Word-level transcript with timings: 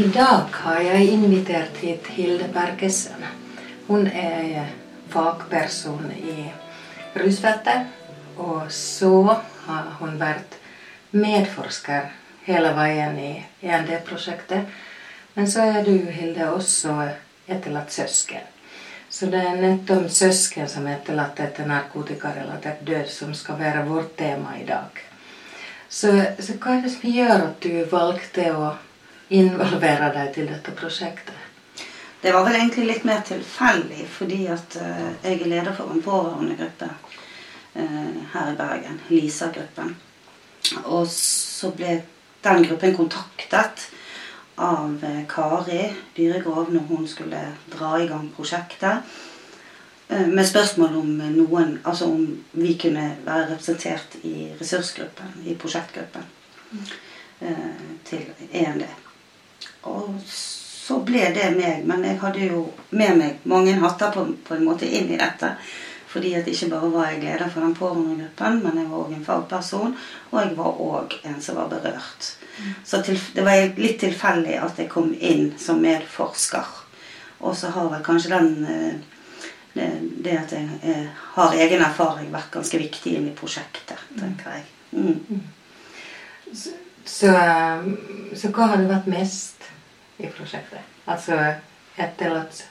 I 0.00 0.04
dag 0.14 0.46
har 0.52 0.78
jeg 0.80 1.08
invitert 1.12 1.76
hit 1.76 2.06
Hilde 2.14 2.46
Bergesen. 2.54 3.24
Hun 3.86 4.06
er 4.06 4.70
fagperson 5.12 6.12
i 6.16 6.46
rusfeltet. 7.20 7.90
Og 8.40 8.70
så 8.72 9.36
har 9.66 9.90
hun 9.98 10.16
vært 10.20 10.56
medforsker 11.12 12.08
hele 12.46 12.72
veien 12.78 13.18
i 13.20 13.32
END-prosjektet. 13.60 14.70
Men 15.40 15.50
så 15.50 15.60
er 15.60 15.84
du, 15.84 15.94
Hilde, 16.12 16.50
også 16.52 16.92
etterlatt 17.48 17.94
søsken. 17.94 18.42
Så 19.08 19.30
det 19.32 19.38
er 19.40 19.54
nettopp 19.56 20.10
søsken 20.12 20.66
som 20.68 20.84
er 20.84 20.98
etterlatt 20.98 21.38
etter 21.40 21.64
narkotikarelatert 21.64 22.82
død, 22.84 23.06
som 23.08 23.30
skal 23.32 23.56
være 23.56 23.86
vårt 23.86 24.10
tema 24.18 24.58
i 24.60 24.66
dag. 24.68 24.98
Så, 25.88 26.10
så 26.36 26.56
hva 26.60 26.74
er 26.74 26.82
det 26.84 26.92
som 26.92 27.06
gjør 27.08 27.32
at 27.46 27.64
du 27.64 27.78
valgte 27.88 28.44
å 28.52 28.66
involvere 29.32 30.10
deg 30.18 30.28
til 30.34 30.50
dette 30.50 30.74
prosjektet? 30.76 31.78
Det 32.20 32.34
var 32.36 32.44
vel 32.44 32.58
egentlig 32.58 32.84
litt 32.90 33.08
mer 33.08 33.22
tilfeldig, 33.30 34.04
fordi 34.18 34.42
at 34.52 34.76
uh, 34.76 35.06
jeg 35.22 35.38
er 35.38 35.52
leder 35.54 35.78
for 35.78 35.94
en 35.94 36.04
pårørendegruppe 36.04 36.90
uh, 36.90 38.12
her 38.34 38.52
i 38.52 38.58
Bergen. 38.60 39.00
Lisa-gruppen. 39.08 39.96
Og 40.84 41.08
så 41.08 41.72
ble 41.80 41.96
den 42.44 42.68
gruppen 42.68 42.94
kontaktet 43.00 43.88
av 44.60 45.02
uh, 45.02 45.18
Kari 45.30 45.82
Dyregrov 46.16 46.72
når 46.74 46.86
hun 46.90 47.08
skulle 47.08 47.42
dra 47.72 47.96
i 48.00 48.08
gang 48.10 48.30
prosjektet. 48.36 49.18
Med 50.10 50.42
spørsmål 50.42 50.96
om 50.98 51.10
noen, 51.36 51.76
altså 51.86 52.08
om 52.10 52.24
vi 52.58 52.72
kunne 52.82 53.04
være 53.22 53.52
representert 53.52 54.16
i 54.26 54.48
ressursgruppen, 54.58 55.36
i 55.46 55.54
prosjektgruppen 55.54 56.24
til 58.08 58.24
EMD. 58.50 58.82
Og 59.86 60.16
så 60.90 60.98
ble 61.06 61.28
det 61.34 61.52
meg. 61.54 61.84
Men 61.86 62.04
jeg 62.06 62.18
hadde 62.22 62.48
jo 62.50 62.64
med 62.90 63.20
meg 63.20 63.46
mange 63.50 63.76
hatter 63.78 64.12
på, 64.14 64.26
på 64.46 64.56
en 64.56 64.66
måte 64.66 64.88
inn 64.88 65.12
i 65.14 65.20
dette. 65.20 65.54
Fordi 66.10 66.32
at 66.34 66.48
ikke 66.50 66.70
bare 66.72 66.90
var 66.92 67.10
jeg 67.12 67.22
leder 67.22 67.50
for 67.50 67.62
den 67.62 67.74
pårørendegruppen, 67.78 68.58
men 68.64 68.78
jeg 68.80 68.90
var 68.90 69.04
òg 69.04 69.12
en 69.14 69.24
fagperson. 69.24 69.96
Og 70.30 70.40
jeg 70.40 70.56
var 70.58 70.80
òg 70.86 71.14
en 71.22 71.38
som 71.42 71.60
var 71.60 71.70
berørt. 71.70 72.32
Så 72.84 73.02
til, 73.06 73.20
det 73.34 73.44
var 73.46 73.78
litt 73.78 74.00
tilfeldig 74.02 74.56
at 74.58 74.80
jeg 74.82 74.90
kom 74.90 75.12
inn 75.14 75.52
som 75.58 75.78
medforsker. 75.82 76.76
Og 77.40 77.56
så 77.56 77.70
har 77.72 77.88
vel 77.92 78.02
kanskje 78.04 78.34
den 78.34 78.50
eh, 78.66 78.98
det, 79.74 80.34
at 80.34 80.52
jeg, 80.52 80.68
jeg, 80.82 81.08
har 81.36 81.54
egen 81.54 81.82
erfaring, 81.86 82.32
vært 82.32 82.50
ganske 82.52 82.78
viktig 82.78 83.14
inn 83.16 83.28
i 83.30 83.36
prosjektet, 83.36 84.00
tenker 84.18 84.56
jeg. 84.56 84.64
Mm. 84.90 85.44
Så, 86.50 86.72
så, 87.06 87.30
så 88.34 88.50
hva 88.50 88.72
har 88.72 88.82
du 88.82 88.90
vært 88.90 89.06
mest 89.10 89.68
i 90.18 90.26
prosjektet. 90.26 90.82
Altså 91.06 91.38
etterlatt 92.00 92.64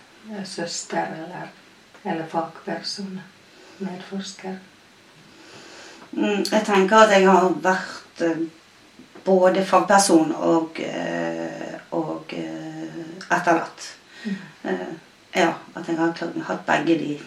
søster 0.46 1.16
eller, 1.24 1.48
eller 2.04 2.26
fagperson, 2.28 3.20
medforsker. 3.78 4.56
Mm, 6.12 6.46
jeg 6.52 6.64
tenker 6.66 6.98
at 6.98 7.14
jeg 7.14 7.28
har 7.30 7.50
vært 7.64 8.24
eh, 8.26 8.46
både 9.26 9.66
fagperson 9.66 10.32
og, 10.36 10.80
eh, 10.82 11.76
og 11.92 12.34
eh, 12.34 13.02
etterlatt. 13.30 13.90
Mm. 14.26 14.36
Ja, 15.36 15.54
at 15.76 15.88
jeg 15.88 15.98
har 15.98 16.14
hatt 16.48 16.66
begge 16.66 16.98
de 17.00 17.20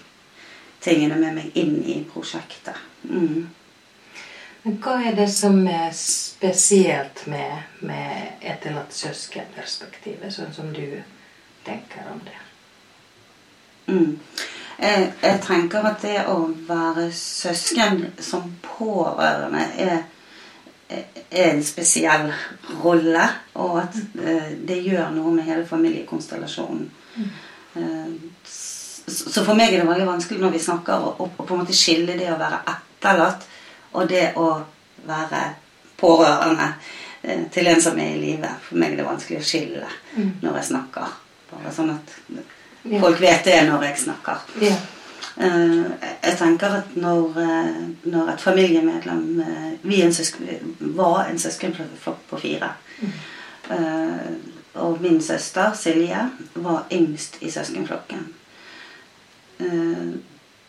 tingene 0.82 1.16
med 1.16 1.36
meg 1.38 1.58
inn 1.58 1.78
i 1.86 2.02
prosjektet. 2.10 2.76
Mm. 3.02 3.46
Men 4.62 4.78
hva 4.82 4.98
er 5.02 5.16
det 5.18 5.28
som 5.34 5.56
er 5.66 5.90
spesielt 5.96 7.24
med, 7.30 7.62
med 7.80 8.42
etterlatt 8.46 8.94
søskenperspektivet, 8.94 10.30
sånn 10.34 10.52
som 10.54 10.70
du 10.74 11.00
tenker 11.66 12.10
om 12.12 12.20
det? 12.26 12.38
Mm. 13.86 14.18
Jeg, 14.82 15.12
jeg, 15.22 15.38
tenker 15.46 15.84
at 15.86 16.02
det 16.02 16.16
å 16.26 16.40
være 16.66 17.06
søsken 17.14 18.00
som 18.18 18.48
pårørende 18.64 19.62
er, 19.78 20.00
er 20.90 21.52
en 21.52 21.62
spesiell 21.64 22.32
rolle. 22.82 23.28
Og 23.62 23.78
at 23.84 23.98
eh, 24.18 24.50
det 24.58 24.80
gjør 24.82 25.12
noe 25.14 25.34
med 25.36 25.46
hele 25.46 25.66
familiekonstellasjonen. 25.68 26.88
Mm. 27.14 27.30
Eh, 27.78 28.48
så 29.12 29.42
for 29.42 29.58
meg 29.58 29.72
er 29.72 29.82
det 29.82 29.88
veldig 29.88 30.08
vanskelig 30.08 30.42
når 30.42 30.54
vi 30.54 30.62
snakker 30.62 31.06
å 31.10 31.26
på 31.34 31.46
en 31.48 31.62
måte 31.62 31.76
skille 31.76 32.14
det 32.18 32.28
å 32.30 32.38
være 32.40 32.60
etterlatt 32.70 33.46
og 33.98 34.08
det 34.10 34.28
å 34.38 34.48
være 35.06 35.42
pårørende 35.98 36.68
eh, 37.22 37.46
til 37.52 37.70
en 37.70 37.82
som 37.82 37.98
er 37.98 38.16
i 38.16 38.20
live. 38.20 38.50
For 38.66 38.82
meg 38.82 38.94
er 38.94 39.02
det 39.02 39.08
vanskelig 39.08 39.40
å 39.42 39.46
skille 39.46 39.92
mm. 40.16 40.32
når 40.42 40.58
jeg 40.60 40.68
snakker. 40.72 41.14
Bare 41.52 41.74
sånn 41.74 41.94
at 41.94 42.18
folk 42.84 43.20
vet 43.20 43.44
det 43.44 43.60
når 43.68 43.86
jeg 43.88 44.02
snakker. 44.04 44.42
Ja. 44.62 44.74
Uh, 45.32 45.86
jeg 46.22 46.34
tenker 46.38 46.74
at 46.82 46.96
når, 47.00 47.38
uh, 47.38 48.10
når 48.12 48.34
et 48.34 48.40
familiemedlem 48.40 49.44
Vi 49.82 50.02
en 50.02 50.12
søsken, 50.14 50.76
var 50.80 51.24
en 51.24 51.38
søskenflokk 51.38 52.26
på 52.30 52.38
fire. 52.38 52.74
Mm. 53.02 53.12
og 54.74 54.98
min 55.00 55.22
søster 55.22 55.72
Silje 55.74 56.30
var 56.54 56.86
yngst 56.92 57.38
i 57.40 57.50
søskenflokken 57.50 58.26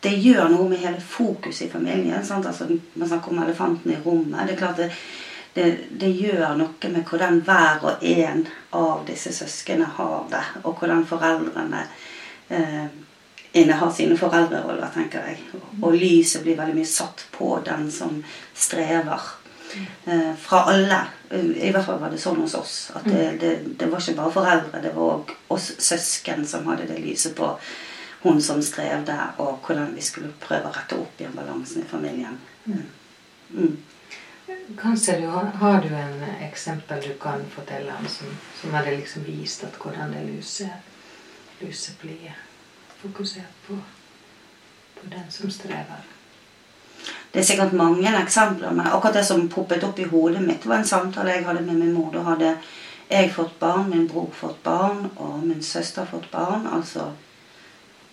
det 0.03 0.13
gjør 0.19 0.49
noe 0.51 0.67
med 0.69 0.81
hele 0.83 0.99
fokuset 0.99 1.67
i 1.67 1.71
familien. 1.71 2.25
Sant? 2.25 2.47
Altså, 2.47 2.67
Man 2.95 3.07
snakker 3.07 3.31
om 3.31 3.43
elefanten 3.43 3.91
i 3.91 3.99
rommet. 4.05 4.47
Det 4.47 4.55
er 4.55 4.59
klart 4.59 4.81
det, 4.81 4.89
det, 5.53 5.67
det, 5.89 6.09
gjør 6.17 6.57
noe 6.57 6.89
med 6.89 7.05
hvordan 7.09 7.41
hver 7.45 7.83
og 7.85 8.03
en 8.09 8.45
av 8.73 9.03
disse 9.07 9.33
søsknene 9.35 9.85
har 9.99 10.25
det, 10.31 10.43
og 10.63 10.79
hvordan 10.79 11.05
foreldrene 11.05 11.83
eh, 12.49 12.87
innehar 13.53 13.91
sine 13.93 14.17
foreldreroller, 14.17 14.89
tenker 14.95 15.29
jeg. 15.29 15.61
Og 15.81 15.93
lyset 15.93 16.41
blir 16.41 16.57
veldig 16.57 16.77
mye 16.79 16.89
satt 16.89 17.27
på 17.35 17.53
den 17.65 17.89
som 17.93 18.23
strever. 18.57 19.29
Eh, 20.05 20.33
fra 20.41 20.65
alle. 20.73 20.99
I 21.33 21.71
hvert 21.73 21.85
fall 21.85 22.01
var 22.01 22.13
det 22.13 22.21
sånn 22.21 22.41
hos 22.41 22.57
oss. 22.57 22.75
At 22.97 23.05
det, 23.09 23.23
det, 23.41 23.53
det 23.77 23.89
var 23.89 24.01
ikke 24.01 24.17
bare 24.19 24.37
foreldre, 24.39 24.81
det 24.81 24.93
var 24.97 25.19
òg 25.19 25.33
oss 25.53 25.71
søsken 25.81 26.45
som 26.49 26.65
hadde 26.69 26.89
det 26.89 27.01
lyset 27.01 27.37
på 27.37 27.53
hun 28.23 28.41
som 28.41 28.61
strevde, 28.63 29.15
og 29.43 29.65
hvordan 29.65 29.93
vi 29.95 30.01
skulle 30.05 30.31
prøve 30.39 30.69
å 30.69 30.73
rette 30.73 30.95
opp 30.95 31.19
igjen 31.19 31.33
balansen 31.35 31.83
i 31.83 31.89
familien. 31.89 32.37
Mm. 32.65 32.85
mm. 33.51 33.73
Kanskje 34.81 35.19
du 35.21 35.27
har, 35.27 35.45
har, 35.45 35.81
du 35.81 35.95
en 35.95 36.23
eksempel 36.41 37.01
du 37.01 37.13
kan 37.21 37.45
fortelle 37.49 37.93
om 37.99 38.07
som, 38.07 38.27
som 38.61 38.73
hadde 38.73 38.95
liksom 38.95 39.23
vist 39.23 39.63
at 39.63 39.77
hvordan 39.79 40.11
det 40.11 40.23
lyset, 40.27 40.89
lyset 41.61 41.99
blir 42.01 42.33
fokusert 43.01 43.67
på, 43.67 43.77
på 44.99 45.09
den 45.11 45.29
som 45.31 45.51
strever? 45.51 46.03
Det 47.31 47.39
er 47.39 47.45
sikkert 47.47 47.73
mange 47.73 48.11
eksempler, 48.19 48.71
men 48.71 48.87
akkurat 48.87 49.15
det 49.19 49.25
som 49.25 49.47
poppet 49.49 49.83
opp 49.83 49.99
i 49.99 50.07
hodet 50.07 50.43
mitt, 50.43 50.65
var 50.65 50.81
en 50.81 50.87
samtale 50.87 51.37
jeg 51.37 51.45
hadde 51.45 51.63
med 51.65 51.79
min 51.79 51.93
mor. 51.93 52.11
Da 52.13 52.21
hadde 52.27 52.55
jeg 53.09 53.31
fått 53.33 53.59
barn, 53.59 53.89
min 53.89 54.07
bror 54.07 54.29
fått 54.35 54.63
barn, 54.63 55.07
og 55.15 55.43
min 55.43 55.63
søster 55.63 56.05
fått 56.05 56.31
barn. 56.31 56.67
altså 56.67 57.11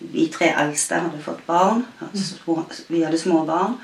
vi 0.01 0.27
tre 0.33 0.47
eldste 0.57 0.97
hadde 0.97 1.19
fått 1.21 1.45
barn. 1.45 1.83
Vi 2.87 3.03
hadde 3.03 3.19
små 3.21 3.43
barn. 3.45 3.77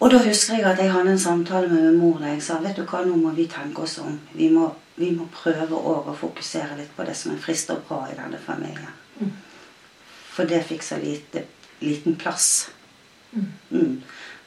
Og 0.00 0.08
da 0.10 0.18
husker 0.24 0.56
jeg 0.56 0.64
at 0.64 0.78
jeg 0.80 0.92
hadde 0.92 1.12
en 1.12 1.20
samtale 1.20 1.68
med 1.68 1.82
min 1.82 1.98
mor 2.00 2.20
der 2.22 2.32
jeg 2.32 2.42
sa 2.42 2.56
vet 2.62 2.78
du 2.78 2.86
hva, 2.88 3.02
nå 3.04 3.18
må 3.20 3.34
vi 3.36 3.44
tenke 3.52 3.84
oss 3.84 3.98
om. 4.00 4.16
Vi 4.32 4.48
må, 4.52 4.70
vi 4.96 5.10
må 5.12 5.26
prøve 5.34 5.76
å 5.76 6.14
fokusere 6.16 6.78
litt 6.78 6.94
på 6.96 7.04
det 7.04 7.16
som 7.18 7.34
er 7.34 7.42
frist 7.42 7.72
og 7.74 7.82
bra 7.88 8.06
i 8.08 8.16
denne 8.16 8.40
familien. 8.40 8.94
Mm. 9.20 9.34
For 10.32 10.48
det 10.48 10.62
fikk 10.64 10.86
så 10.86 10.96
lite, 11.02 11.44
liten 11.84 12.16
plass. 12.16 12.70
Mm. 13.32 13.52
mm. 13.70 13.94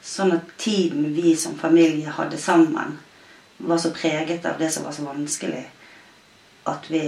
Sånn 0.04 0.34
at 0.36 0.50
tiden 0.60 1.14
vi 1.14 1.36
som 1.40 1.54
familie 1.56 2.12
hadde 2.12 2.36
sammen, 2.36 2.98
var 3.64 3.78
så 3.80 3.94
preget 3.94 4.44
av 4.44 4.58
det 4.58 4.68
som 4.74 4.84
var 4.84 4.92
så 4.92 5.06
vanskelig, 5.06 5.62
at 6.68 6.90
vi 6.90 7.06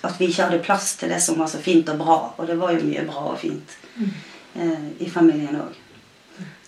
at 0.00 0.16
vi 0.20 0.30
ikke 0.30 0.46
hadde 0.46 0.62
plass 0.64 0.94
til 0.96 1.10
det 1.12 1.20
som 1.20 1.36
var 1.36 1.50
så 1.50 1.60
fint 1.60 1.88
og 1.92 1.98
bra. 2.00 2.18
Og 2.38 2.46
det 2.48 2.56
var 2.56 2.72
jo 2.72 2.86
mye 2.86 3.04
bra 3.08 3.26
og 3.34 3.38
fint 3.42 3.76
eh, 4.00 4.86
i 5.00 5.10
familien 5.10 5.58
òg. 5.60 5.76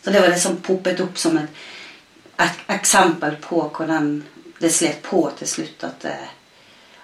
Så 0.03 0.11
det 0.11 0.21
var 0.21 0.29
det 0.29 0.41
som 0.41 0.57
poppet 0.57 1.01
opp 1.01 1.19
som 1.19 1.37
et, 1.39 1.51
et 2.43 2.63
eksempel 2.75 3.37
på 3.43 3.61
hvordan 3.71 4.15
det 4.59 4.71
slet 4.71 5.03
på 5.03 5.25
til 5.39 5.49
slutt. 5.49 5.85
At, 5.85 6.05
eh, 6.05 6.33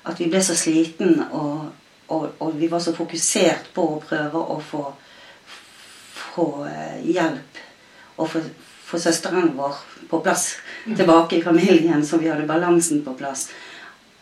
at 0.03 0.21
vi 0.21 0.27
ble 0.31 0.43
så 0.43 0.57
sliten, 0.59 1.21
og, 1.31 1.69
og, 2.09 2.29
og, 2.39 2.57
vi 2.59 2.71
var 2.71 2.83
så 2.83 2.95
fokusert 2.97 3.71
på 3.75 3.85
å 3.95 4.01
prøve 4.03 4.43
å 4.55 4.59
få, 4.63 4.83
få 6.35 6.49
eh, 6.67 6.99
hjelp 7.07 7.63
og 8.19 8.31
få, 8.33 8.43
få 8.89 8.99
søsteren 9.03 9.53
vår 9.59 9.79
på 10.11 10.21
plass 10.25 10.49
tilbake 10.85 11.39
i 11.39 11.43
familien, 11.43 12.07
så 12.07 12.19
vi 12.19 12.31
hadde 12.31 12.47
balansen 12.49 13.05
på 13.05 13.15
plass. 13.19 13.49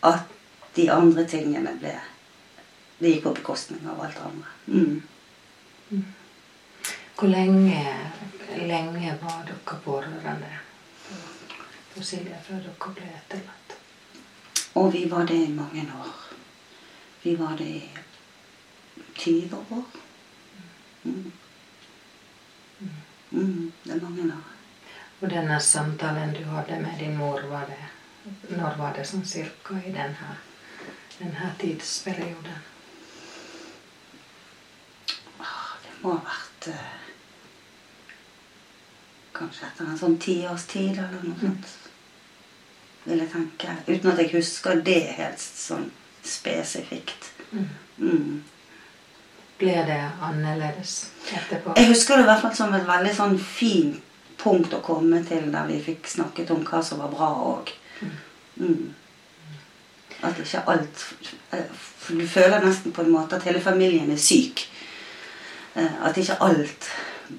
At 0.05 0.27
de 0.77 0.89
andre 0.93 1.25
tingene 1.25 1.73
ble 1.81 1.95
Det 2.97 3.11
gikk 3.11 3.23
på 3.27 3.31
bekostning 3.37 3.83
av 3.85 3.99
alt 4.01 4.15
det 4.17 4.23
andre. 4.25 4.51
Mm. 4.73 6.05
Hvor 7.17 7.29
lenge, 7.29 7.81
lenge 8.57 9.17
var 9.21 9.45
dere 9.47 9.79
pårørende 9.85 10.51
på 11.93 12.03
Silje 12.03 12.39
før 12.47 12.63
dere 12.65 12.93
ble 12.97 13.07
etterlatt? 13.19 13.77
Og 14.77 14.91
vi 14.93 15.05
var 15.09 15.25
det 15.25 15.37
i 15.47 15.53
mange 15.53 15.85
år. 15.99 16.13
Vi 17.23 17.35
var 17.35 17.57
det 17.57 17.65
i 17.65 17.89
20 19.15 19.57
år. 19.71 19.83
Mm. 21.03 21.31
Mm, 23.31 23.71
det 23.83 23.93
er 23.95 24.01
mange 24.01 24.27
år. 24.33 24.53
Og 25.21 25.29
denne 25.29 25.59
samtalen 25.59 26.33
du 26.35 26.43
hadde 26.43 26.79
med 26.81 26.99
din 26.99 27.17
mor, 27.17 27.41
var 27.49 27.65
det, 27.65 27.79
når 28.49 28.77
var 28.77 28.93
det 28.93 29.07
sånn 29.09 29.25
cirka 29.25 29.79
i 29.81 29.93
denne, 29.95 30.35
denne 31.17 31.49
tidsperioden? 31.59 32.61
Ah, 35.41 35.73
Det 35.83 35.95
må 36.03 36.13
ha 36.13 36.21
vært 36.29 36.69
eh, 36.75 37.06
Kanskje 39.37 39.67
etter 39.67 39.85
en 39.85 39.99
sånn 39.99 40.17
tiårstid 40.21 40.97
eller 40.97 41.23
noe 41.23 41.39
sånt. 41.41 41.73
Vil 43.07 43.21
jeg 43.23 43.31
tenke. 43.31 43.75
Uten 43.87 44.11
at 44.11 44.21
jeg 44.23 44.33
husker 44.33 44.81
det 44.83 45.01
helt 45.17 45.39
sånn 45.41 45.89
spesifikt. 46.27 47.31
Mm. 47.51 47.67
Mm. 47.97 48.43
Ble 49.57 49.75
det 49.87 50.01
annerledes 50.21 50.97
etterpå? 51.31 51.77
Jeg 51.77 51.89
husker 51.93 52.17
det 52.19 52.25
i 52.25 52.29
hvert 52.29 52.43
fall 52.43 52.55
som 52.57 52.75
et 52.77 52.87
veldig 52.87 53.13
sånn 53.15 53.37
fint 53.41 54.03
punkt 54.37 54.73
å 54.77 54.83
komme 54.85 55.23
til 55.25 55.47
der 55.53 55.65
vi 55.69 55.79
fikk 55.81 56.09
snakket 56.11 56.51
om 56.53 56.63
hva 56.67 56.81
som 56.85 56.99
var 57.01 57.09
bra 57.13 57.29
òg. 57.55 57.71
Mm. 58.61 58.93
At 60.27 60.39
ikke 60.41 60.63
alt 60.69 61.03
du 62.07 62.23
føler 62.27 62.63
nesten 62.63 62.93
på 62.93 63.03
en 63.03 63.13
måte 63.13 63.37
at 63.37 63.45
hele 63.47 63.61
familien 63.61 64.11
er 64.13 64.21
syk. 64.21 64.63
Eh, 65.75 65.97
At 66.05 66.17
ikke 66.17 66.37
alt 66.41 66.89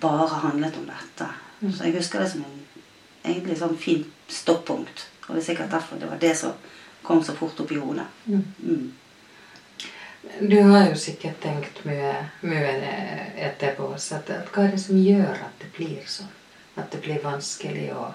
bare 0.01 0.41
handlet 0.45 0.77
om 0.77 0.87
dette. 0.87 1.29
Så 1.61 1.85
jeg 1.85 1.97
husker 1.97 2.23
det 2.23 2.31
som 2.31 2.45
en 2.47 2.59
egentlig 3.25 3.59
sånn 3.59 3.77
fint 3.79 4.31
stoppunkt. 4.31 5.09
Og 5.27 5.35
det 5.35 5.43
er 5.43 5.47
sikkert 5.51 5.75
derfor 5.75 6.01
det 6.01 6.11
var 6.11 6.21
det 6.23 6.35
som 6.39 6.55
kom 7.03 7.23
så 7.25 7.35
fort 7.37 7.61
opp 7.61 7.73
i 7.73 7.81
hodet. 7.81 8.07
Mm. 8.27 8.45
Mm. 8.63 8.93
Du 10.41 10.63
har 10.63 10.89
jo 10.89 10.97
sikkert 10.99 11.41
tenkt 11.43 11.85
mye, 11.87 12.13
mye 12.43 12.73
etterpå. 13.49 13.91
også 13.95 14.19
at, 14.19 14.31
at 14.31 14.51
hva 14.55 14.67
er 14.67 14.75
det 14.75 14.83
som 14.83 14.99
gjør 14.99 15.45
at 15.47 15.63
det 15.63 15.71
blir 15.77 16.03
sånn? 16.07 16.31
At 16.79 16.93
det 16.93 17.01
blir 17.03 17.23
vanskelig 17.23 17.89
å 17.97 18.13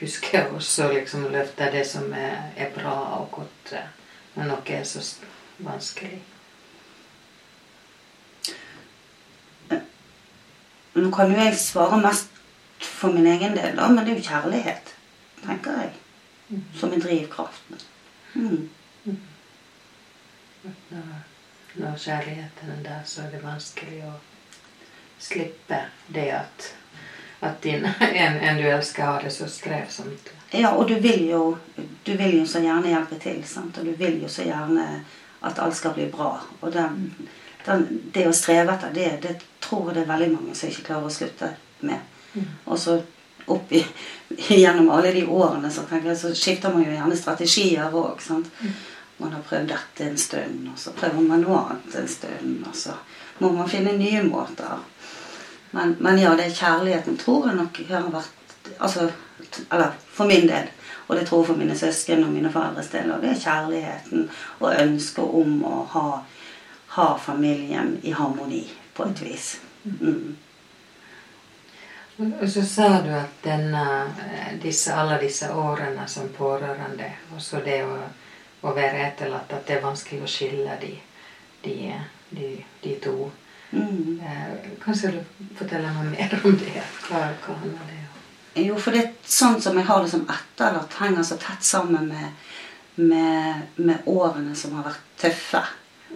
huske 0.00 0.42
også 0.50 0.90
liksom 0.92 1.28
løfte 1.32 1.70
det 1.72 1.84
som 1.88 2.12
er, 2.12 2.50
er 2.56 2.72
bra 2.74 2.96
og 3.20 3.30
godt, 3.38 3.72
eh, 3.78 3.88
når 4.34 4.50
noe 4.50 4.76
er 4.76 4.84
så 4.88 5.00
vanskelig. 5.62 6.18
Nå 10.92 11.08
kan 11.14 11.30
jo 11.32 11.38
jeg 11.38 11.56
svare 11.56 11.96
mest 12.02 12.31
for 13.02 13.12
min 13.12 13.26
egen 13.26 13.54
del, 13.54 13.76
da, 13.76 13.88
men 13.90 14.04
det 14.04 14.12
er 14.12 14.18
jo 14.20 14.28
kjærlighet, 14.28 14.90
tenker 15.42 15.78
jeg. 15.80 16.60
Som 16.78 16.92
en 16.94 17.00
drivkraft. 17.02 17.72
Mm. 18.34 18.68
Når, 20.62 21.08
når 21.74 21.96
kjærligheten 21.98 22.70
er 22.70 22.84
der, 22.84 23.00
så 23.04 23.24
er 23.24 23.32
det 23.32 23.40
vanskelig 23.42 24.04
å 24.06 24.12
slippe 25.18 25.80
det 26.14 26.28
at, 26.36 26.68
at 27.40 27.58
din, 27.64 27.88
en, 28.26 28.38
en 28.38 28.62
du 28.62 28.68
elsker, 28.70 29.02
har 29.02 29.26
det 29.26 29.34
så 29.34 29.50
strevsomt. 29.50 30.30
Ja, 30.54 30.70
og 30.76 30.86
du 30.88 30.94
vil 31.02 31.26
jo 31.32 31.42
du 32.04 32.12
vil 32.14 32.38
jo 32.38 32.46
så 32.46 32.62
gjerne 32.62 32.94
hjelpe 32.94 33.18
til, 33.18 33.42
sant? 33.48 33.82
og 33.82 33.90
du 33.90 33.98
vil 33.98 34.22
jo 34.22 34.30
så 34.30 34.46
gjerne 34.46 34.86
at 35.42 35.58
alt 35.58 35.74
skal 35.74 35.98
bli 35.98 36.06
bra. 36.14 36.36
Og 36.60 36.70
den, 36.78 37.10
den, 37.66 37.86
det 38.14 38.28
å 38.30 38.36
streve 38.36 38.78
etter 38.78 38.94
det, 38.94 39.10
det 39.26 39.36
tror 39.58 39.90
jeg 39.90 39.98
det 39.98 40.06
er 40.06 40.14
veldig 40.14 40.32
mange 40.36 40.54
som 40.54 40.70
ikke 40.70 40.86
klarer 40.92 41.10
å 41.10 41.18
slutte 41.18 41.54
med. 41.82 42.11
Mm. 42.34 42.48
Og 42.64 42.78
så 42.78 42.98
opp 43.46 43.72
i, 43.72 43.82
gjennom 44.48 44.90
alle 44.90 45.12
de 45.12 45.24
årene 45.26 45.70
så, 45.70 45.84
jeg, 45.90 46.16
så 46.18 46.34
skifter 46.34 46.72
man 46.72 46.84
jo 46.86 46.94
gjerne 46.94 47.18
strategier 47.18 47.94
òg. 47.94 48.22
Man 49.22 49.32
har 49.32 49.42
prøvd 49.46 49.68
dette 49.70 50.06
en 50.08 50.18
stund, 50.18 50.68
og 50.72 50.78
så 50.78 50.94
prøver 50.96 51.22
man 51.22 51.44
noe 51.44 51.58
annet 51.60 51.98
en 52.00 52.08
stund. 52.10 52.62
Og 52.68 52.76
så 52.76 52.94
må 53.38 53.52
man 53.54 53.70
finne 53.70 53.94
nye 53.98 54.22
måter. 54.26 54.80
Men, 55.72 55.96
men 56.00 56.18
ja, 56.20 56.34
det 56.36 56.48
er 56.48 56.56
kjærligheten 56.56 57.18
tror 57.20 57.48
jeg 57.48 57.56
nok 57.56 57.78
har 57.88 58.08
vært 58.12 58.72
altså, 58.78 59.08
Eller 59.72 59.94
for 60.12 60.28
min 60.28 60.46
del. 60.48 60.68
Og 61.06 61.16
det 61.16 61.26
tror 61.26 61.42
jeg 61.42 61.46
for 61.46 61.60
mine 61.60 61.76
søsken 61.76 62.24
og 62.24 62.32
mine 62.32 62.50
foreldres 62.52 62.90
del. 62.92 63.10
Og 63.12 63.22
det 63.22 63.32
er 63.32 63.40
kjærligheten 63.40 64.28
og 64.60 64.74
ønsket 64.74 65.38
om 65.40 65.58
å 65.66 65.82
ha, 65.92 66.06
ha 66.96 67.08
familien 67.20 67.96
i 68.02 68.14
harmoni 68.16 68.62
på 68.96 69.08
et 69.08 69.22
vis. 69.24 69.48
Mm. 69.84 70.36
Og 72.18 72.48
så 72.50 72.62
sa 72.66 72.88
du 73.00 73.08
at 73.16 73.38
denne, 73.42 73.84
eh, 74.20 74.58
disse, 74.62 74.92
alle 74.94 75.18
disse 75.20 75.48
årene 75.54 76.04
som 76.08 76.28
pårørende, 76.28 77.08
og 77.34 77.40
så 77.42 77.62
det 77.64 77.80
å, 77.84 77.96
å 78.62 78.74
være 78.76 79.06
etterlatt, 79.06 79.52
at 79.52 79.66
det 79.66 79.78
er 79.78 79.86
vanskelig 79.86 80.22
å 80.22 80.28
skille 80.28 80.76
de, 80.82 80.92
de, 81.64 81.76
de, 82.30 82.50
de 82.82 82.94
to. 83.00 83.30
Mm. 83.72 84.20
Eh, 84.20 84.70
Kanskje 84.84 85.14
du 85.16 85.48
forteller 85.56 85.94
meg 85.96 86.12
mer 86.12 86.38
om 86.44 86.56
det? 86.60 86.84
Hva, 87.08 87.24
hva 87.46 87.58
handler 87.64 87.88
det 87.88 88.00
om? 88.02 88.08
Jo, 88.60 88.76
for 88.76 88.92
det 88.92 89.06
er 89.06 89.12
sånn 89.24 89.60
som 89.64 89.78
jeg 89.80 89.88
har 89.88 90.04
det 90.04 90.12
som 90.12 90.26
etterlatt, 90.28 90.98
henger 91.00 91.24
så 91.24 91.40
tett 91.40 91.64
sammen 91.64 92.10
med, 92.12 92.50
med, 93.00 93.62
med 93.80 94.04
årene 94.12 94.52
som 94.58 94.76
har 94.76 94.90
vært 94.90 95.06
tøffe 95.22 95.64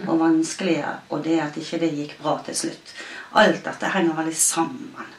og 0.05 0.19
vanskelige, 0.21 0.91
og 1.09 1.25
det 1.25 1.39
at 1.41 1.57
ikke 1.57 1.81
det 1.81 1.95
gikk 1.97 2.19
bra 2.21 2.37
til 2.45 2.59
slutt. 2.59 2.93
Alt 3.41 3.65
dette 3.65 3.95
henger 3.97 4.19
veldig 4.19 4.37
sammen. 4.37 5.15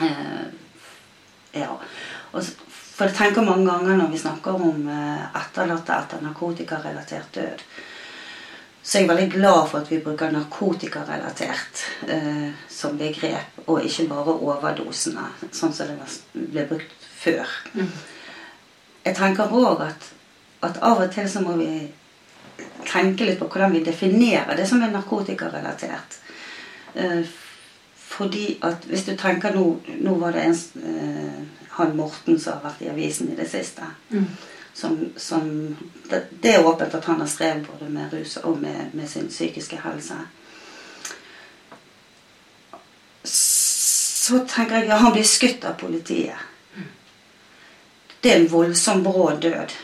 Eh, 0.00 0.46
ja. 1.60 1.70
Og, 2.32 2.44
for 2.94 3.08
jeg 3.08 3.16
tenker 3.16 3.46
mange 3.46 3.66
ganger 3.66 3.98
når 3.98 4.12
vi 4.12 4.22
snakker 4.22 4.62
om 4.68 4.88
eh, 4.90 5.26
etterlatte 5.40 5.96
etter 5.96 6.22
narkotikarelatert 6.24 7.34
død, 7.34 7.66
så 8.84 8.98
er 8.98 9.02
jeg 9.02 9.08
veldig 9.08 9.28
glad 9.32 9.60
for 9.70 9.80
at 9.80 9.90
vi 9.90 10.00
bruker 10.04 10.32
narkotikarelatert 10.34 11.84
eh, 12.12 12.50
som 12.68 12.98
begrep, 13.00 13.62
og 13.66 13.86
ikke 13.86 14.08
bare 14.10 14.34
overdosene, 14.36 15.24
sånn 15.50 15.72
som 15.72 15.88
det 15.88 16.50
ble 16.52 16.66
brukt 16.68 17.06
før. 17.16 17.54
Jeg 19.04 19.16
tenker 19.16 19.52
òg 19.52 19.86
at, 19.86 20.10
at 20.68 20.82
av 20.84 21.00
og 21.00 21.14
til 21.14 21.30
så 21.30 21.40
må 21.44 21.56
vi 21.60 21.70
tenke 22.84 23.24
litt 23.24 23.40
på 23.40 23.48
hvordan 23.48 23.72
vi 23.72 23.82
definerer 23.84 24.56
det 24.56 24.68
som 24.68 24.82
er 24.84 24.92
narkotikarelatert. 24.92 26.20
Eh, 26.94 27.24
fordi 28.14 28.58
at 28.62 28.86
hvis 28.86 29.04
du 29.08 29.16
tenker 29.18 29.54
nå 29.54 29.64
Nå 30.06 30.14
var 30.20 30.36
det 30.36 30.44
en 30.46 30.58
eh, 30.84 31.40
han 31.74 31.96
Morten 31.96 32.38
som 32.40 32.52
har 32.52 32.68
vært 32.68 32.82
i 32.82 32.90
avisen 32.92 33.32
i 33.32 33.36
det 33.36 33.48
siste. 33.50 33.86
Mm. 34.10 34.26
Som, 34.74 34.98
som 35.16 35.48
det, 36.10 36.20
det 36.42 36.52
er 36.54 36.66
åpent 36.66 36.94
at 36.94 37.08
han 37.10 37.18
har 37.18 37.30
strevet 37.30 37.66
både 37.66 37.90
med 37.90 38.14
rus 38.14 38.36
og 38.36 38.60
med, 38.62 38.94
med 38.94 39.10
sin 39.10 39.26
psykiske 39.28 39.80
helse. 39.82 40.18
Så 43.24 44.38
tenker 44.50 44.78
jeg 44.78 44.88
ja, 44.92 45.00
han 45.02 45.14
blir 45.14 45.26
skutt 45.26 45.66
av 45.66 45.74
politiet. 45.80 46.38
Det 48.20 48.32
er 48.32 48.40
en 48.40 48.50
voldsom 48.50 49.02
brå 49.04 49.32
død. 49.42 49.74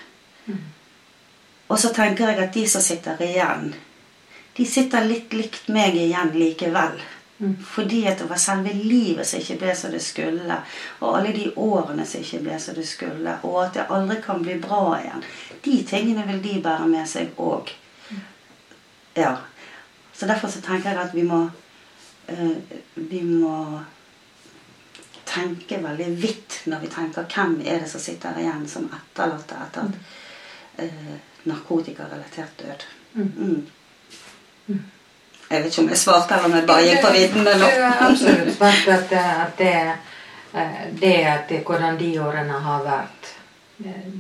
Og 1.70 1.78
så 1.78 1.90
tenker 1.94 2.30
jeg 2.30 2.42
at 2.42 2.54
de 2.54 2.66
som 2.70 2.82
sitter 2.82 3.18
igjen, 3.22 3.72
de 4.56 4.66
sitter 4.66 5.06
litt 5.06 5.34
likt 5.34 5.68
meg 5.70 5.98
igjen 5.98 6.32
likevel. 6.34 6.98
Mm. 7.40 7.56
Fordi 7.64 8.06
at 8.06 8.18
det 8.18 8.28
var 8.28 8.36
selve 8.36 8.72
livet 8.72 9.26
som 9.26 9.40
ikke 9.40 9.56
ble 9.62 9.74
som 9.76 9.92
det 9.94 10.02
skulle. 10.04 10.56
Og 11.00 11.18
alle 11.18 11.32
de 11.32 11.46
årene 11.56 12.04
som 12.06 12.20
ikke 12.20 12.42
ble 12.44 12.58
som 12.60 12.76
det 12.76 12.84
skulle. 12.88 13.36
Og 13.48 13.62
at 13.64 13.78
det 13.78 13.86
aldri 13.88 14.18
kan 14.24 14.42
bli 14.44 14.58
bra 14.60 14.98
igjen. 14.98 15.24
De 15.64 15.78
tingene 15.88 16.26
vil 16.28 16.42
de 16.44 16.58
bære 16.64 16.88
med 16.88 17.08
seg 17.08 17.40
òg. 17.40 17.72
Ja. 19.16 19.36
Så 20.12 20.28
derfor 20.28 20.52
så 20.52 20.60
tenker 20.60 20.92
jeg 20.92 21.00
at 21.00 21.14
vi 21.16 21.24
må 21.24 21.46
eh, 22.28 22.76
Vi 22.94 23.22
må 23.24 23.80
tenke 25.30 25.78
veldig 25.82 26.08
vidt 26.18 26.62
når 26.66 26.80
vi 26.84 26.88
tenker 26.90 27.28
hvem 27.30 27.60
er 27.64 27.80
det 27.80 27.88
som 27.88 28.02
sitter 28.02 28.38
igjen 28.40 28.64
som 28.68 28.88
etterlatte 28.90 29.58
etter 29.64 29.86
at 29.86 30.80
eh, 30.82 31.12
narkotikarelatert 31.46 32.58
død. 32.58 32.86
Mm. 33.14 33.66
Mm. 34.66 34.80
Jeg 35.50 35.62
vet 35.62 35.72
ikke 35.72 35.82
om 35.82 35.88
jeg 35.88 35.98
svarte, 35.98 36.34
eller 36.34 36.44
om 36.46 36.54
jeg 36.54 36.66
bare 36.66 36.82
gikk 36.86 37.00
på 37.02 37.12
viten. 37.16 37.46
Eller? 37.46 37.84
absolutt 38.06 38.54
svart 38.56 38.88
at, 38.88 39.08
det- 39.10 39.36
at 39.44 39.58
det, 39.58 39.72
eh, 40.54 40.82
det 41.00 41.14
at 41.26 41.54
hvordan 41.66 41.98
de 41.98 42.10
årene 42.22 42.60
har 42.66 42.84
vært, 42.84 43.30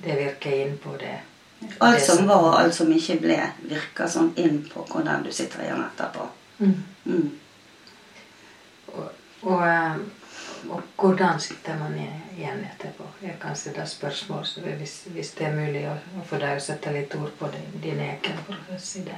det, 0.04 0.16
virker 0.18 0.50
inn 0.64 0.78
på 0.78 0.96
det. 0.98 1.18
Alt 1.80 2.02
som 2.02 2.26
var 2.26 2.36
og 2.36 2.60
alt 2.60 2.74
som 2.74 2.90
ikke 2.92 3.18
ble, 3.20 3.38
virker 3.68 4.08
sånn 4.08 4.32
inn 4.36 4.62
på 4.72 4.86
hvordan 4.88 5.22
du 5.22 5.32
sitter 5.32 5.62
igjen 5.62 5.84
etterpå. 5.84 6.26
Mm. 6.58 6.74
Mm. 7.04 7.30
Og, 8.94 9.10
og, 9.42 9.66
eh, 9.68 9.94
Og 10.70 10.82
hvordan 10.96 11.40
sitter 11.40 11.76
man 11.78 11.94
igjen 11.96 12.64
etterpå? 12.68 13.04
er 13.24 13.36
kanskje 13.40 13.72
det 13.76 13.88
spørsmål 13.88 14.44
hvis, 14.78 15.04
hvis 15.06 15.30
det 15.38 15.46
er 15.46 15.54
mulig 15.56 15.86
å, 15.88 15.94
å 16.20 16.24
få 16.28 16.36
deg 16.36 16.56
å 16.56 16.60
sette 16.60 16.92
litt 16.92 17.14
ord 17.16 17.32
på 17.38 17.48
det, 17.52 17.62
din 17.82 18.00
egen 18.00 18.36
prosess 18.46 18.96
i 18.96 19.04
det. 19.08 19.16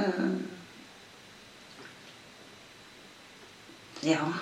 Uh, 0.00 0.40
ja. 4.00 4.32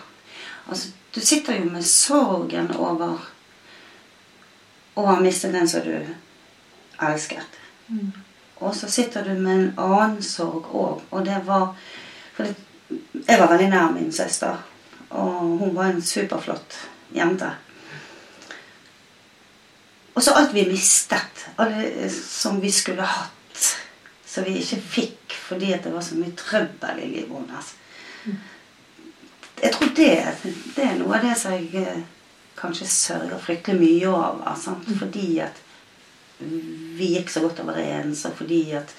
Altså, 0.69 0.89
du 1.15 1.21
sitter 1.21 1.59
jo 1.59 1.71
med 1.71 1.85
sorgen 1.85 2.71
over 2.77 3.19
å 4.95 5.05
ha 5.07 5.19
mistet 5.21 5.55
den 5.55 5.69
som 5.69 5.85
du 5.87 5.95
elsket. 6.99 7.61
Mm. 7.89 8.13
Og 8.59 8.75
så 8.75 8.91
sitter 8.91 9.25
du 9.25 9.35
med 9.39 9.55
en 9.55 9.69
annen 9.79 10.23
sorg 10.23 10.67
òg, 10.75 11.03
og 11.11 11.25
det 11.27 11.39
var 11.47 11.75
For 12.35 12.47
det, 12.47 12.55
jeg 13.27 13.39
var 13.41 13.51
veldig 13.51 13.69
nær 13.73 13.89
min 13.91 14.13
søster, 14.15 14.61
og 15.11 15.59
hun 15.59 15.73
var 15.75 15.91
en 15.91 16.03
superflott 16.03 16.77
jente. 17.11 17.49
Og 20.15 20.23
så 20.23 20.37
alt 20.39 20.55
vi 20.55 20.69
mistet, 20.69 21.49
alle 21.59 22.07
som 22.15 22.61
vi 22.63 22.71
skulle 22.73 23.03
hatt, 23.03 23.35
som 24.39 24.47
vi 24.47 24.59
ikke 24.61 24.79
fikk 24.79 25.35
fordi 25.35 25.73
det 25.83 25.91
var 25.91 26.05
så 26.05 26.15
mye 26.15 26.37
trøbbel 26.39 27.03
i 27.03 27.09
livet 27.11 27.35
hennes. 27.35 27.75
Mm. 28.25 28.37
Jeg 29.63 29.73
tror 29.75 29.89
det, 29.97 30.13
det, 30.77 30.85
er 30.85 30.99
noe 31.01 31.17
av 31.17 31.25
det 31.27 31.35
som 31.41 31.55
jeg 31.57 31.73
eh, 31.83 32.03
kanskje 32.59 32.87
sørger 32.87 33.41
fryktelig 33.43 33.81
mye 33.81 34.13
over. 34.13 34.55
Sant? 34.61 34.87
Mm. 34.87 34.99
Fordi 35.01 35.39
at 35.43 35.65
vi 36.39 37.09
gikk 37.17 37.33
så 37.35 37.43
godt 37.43 37.65
overens, 37.65 38.23
og 38.29 38.37
fordi 38.39 38.63
at 38.79 38.95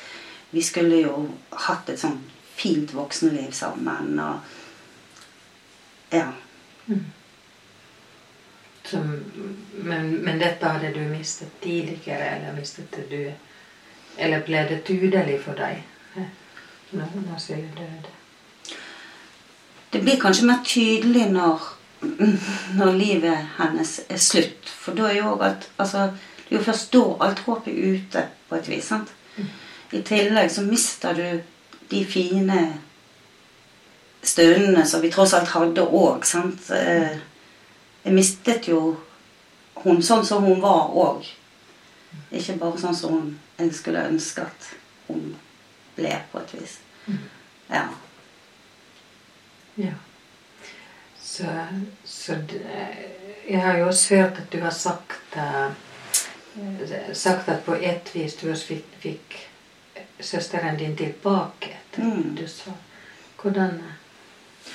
vi 0.51 0.61
skulle 0.65 0.99
jo 1.05 1.29
hatt 1.69 1.89
et 1.93 2.01
sånn 2.01 2.19
fint 2.59 2.91
voksenliv 2.91 3.51
sammen. 3.55 4.19
Og 4.19 4.35
ja. 6.17 6.27
Mm. 6.89 7.05
Som, 8.89 9.13
men, 9.85 10.11
men, 10.25 10.39
dette 10.41 10.65
hadde 10.65 10.91
du 10.95 11.03
mistet 11.07 11.61
tidligere, 11.63 12.25
eller 12.35 12.57
mistet 12.57 12.91
det 12.97 13.07
du 13.13 13.48
Eller 14.19 14.43
ble 14.45 14.65
det 14.69 14.83
tydelig 14.87 15.39
for 15.43 15.55
deg 15.55 15.83
når, 16.91 17.11
når 17.27 17.37
Silje 17.41 17.69
døde? 17.77 18.15
Det 19.93 20.01
blir 20.01 20.19
kanskje 20.21 20.45
mer 20.45 20.59
tydelig 20.65 21.29
når, 21.31 21.61
når 22.77 22.91
livet 22.97 23.47
hennes 23.57 23.93
er 24.09 24.21
slutt. 24.21 24.69
For 24.69 24.97
da 24.97 25.09
er 25.09 25.21
jo 25.21 25.37
alt 25.41 25.69
altså, 25.77 26.11
Det 26.49 26.55
er 26.55 26.59
jo 26.59 26.65
først 26.65 26.93
da 26.93 27.01
alt 27.21 27.39
håpet 27.45 27.73
er 27.73 27.95
ute, 27.95 28.27
på 28.49 28.55
et 28.55 28.69
vis. 28.69 28.85
sant? 28.85 29.09
I 29.91 30.01
tillegg 30.01 30.51
så 30.51 30.61
mister 30.65 31.13
du 31.13 31.41
de 31.91 32.05
fine 32.05 32.61
stundene 34.23 34.85
som 34.85 35.01
vi 35.01 35.11
tross 35.13 35.33
alt 35.33 35.51
hadde 35.53 35.85
òg. 35.85 36.25
Eh, 36.73 37.17
jeg 38.03 38.13
mistet 38.13 38.67
jo 38.67 38.97
hun 39.83 40.01
sånn 40.03 40.25
som 40.25 40.43
hun 40.43 40.61
var 40.61 40.89
òg. 40.89 41.25
Ikke 42.31 42.57
bare 42.61 42.81
sånn 42.81 42.95
som 42.95 43.15
hun, 43.57 43.71
skulle 43.73 44.05
ønske 44.09 44.45
at 44.45 44.69
hun 45.07 45.33
ble, 45.95 46.13
på 46.31 46.41
et 46.43 46.53
vis. 46.57 46.77
Ja. 47.69 47.87
Ja. 49.79 49.95
Så, 51.21 51.45
så 52.05 52.35
Jeg 53.49 53.61
har 53.61 53.77
jo 53.77 53.87
også 53.87 54.15
hørt 54.15 54.41
at 54.41 54.51
du 54.51 54.59
har 54.61 54.73
sagt 54.75 55.37
uh, 55.37 55.71
sagt 57.13 57.49
at 57.49 57.63
på 57.65 57.73
et 57.73 58.11
vis 58.13 58.35
du 58.35 58.49
også 58.51 58.65
fikk, 58.73 58.97
fikk 58.99 59.37
søsteren 60.19 60.77
din 60.77 60.95
tilbake 60.97 61.77
mm. 61.97 62.35
du 62.35 62.47
sa. 62.47 62.73
Hvordan 63.41 63.79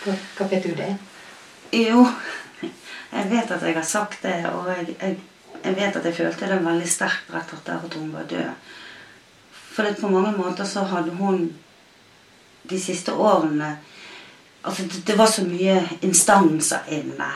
hva, 0.05 0.15
hva 0.39 0.49
vet 0.49 0.65
du 0.65 0.75
det? 0.79 0.95
Jo, 1.73 2.07
jeg 3.17 3.31
vet 3.31 3.51
at 3.51 3.63
jeg 3.63 3.77
har 3.77 3.87
sagt 3.87 4.23
det, 4.23 4.37
og 4.51 4.71
jeg, 4.71 4.97
jeg, 5.01 5.19
jeg 5.65 5.77
vet 5.77 5.97
at 5.97 6.05
jeg 6.05 6.17
følte 6.17 6.49
det 6.51 6.61
veldig 6.65 6.89
sterkt 6.89 7.33
rett 7.33 7.53
etter 7.57 7.81
at 7.81 7.97
hun 7.99 8.13
var 8.13 8.29
død. 8.31 8.73
For 9.75 9.97
på 10.01 10.11
mange 10.13 10.33
måter 10.37 10.69
så 10.69 10.85
hadde 10.87 11.17
hun 11.19 11.49
de 12.71 12.81
siste 12.81 13.13
årene 13.13 13.77
Altså, 14.65 14.83
det, 14.89 15.03
det 15.07 15.19
var 15.19 15.27
så 15.29 15.43
mye 15.45 15.75
instanser 16.01 16.87
inne. 16.89 17.27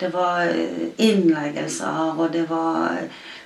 Det 0.00 0.08
var 0.10 0.48
eh, 0.50 0.88
innleggelser, 0.98 2.18
og 2.18 2.32
det 2.32 2.48
var 2.50 2.96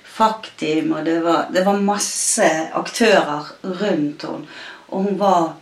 Faktim, 0.03 0.91
og 0.97 1.05
det 1.05 1.19
var, 1.21 1.45
det 1.53 1.61
var 1.65 1.77
masse 1.77 2.47
aktører 2.73 3.51
rundt 3.61 4.25
henne. 4.25 4.47
Og 4.89 5.03
hun 5.03 5.19
var 5.19 5.53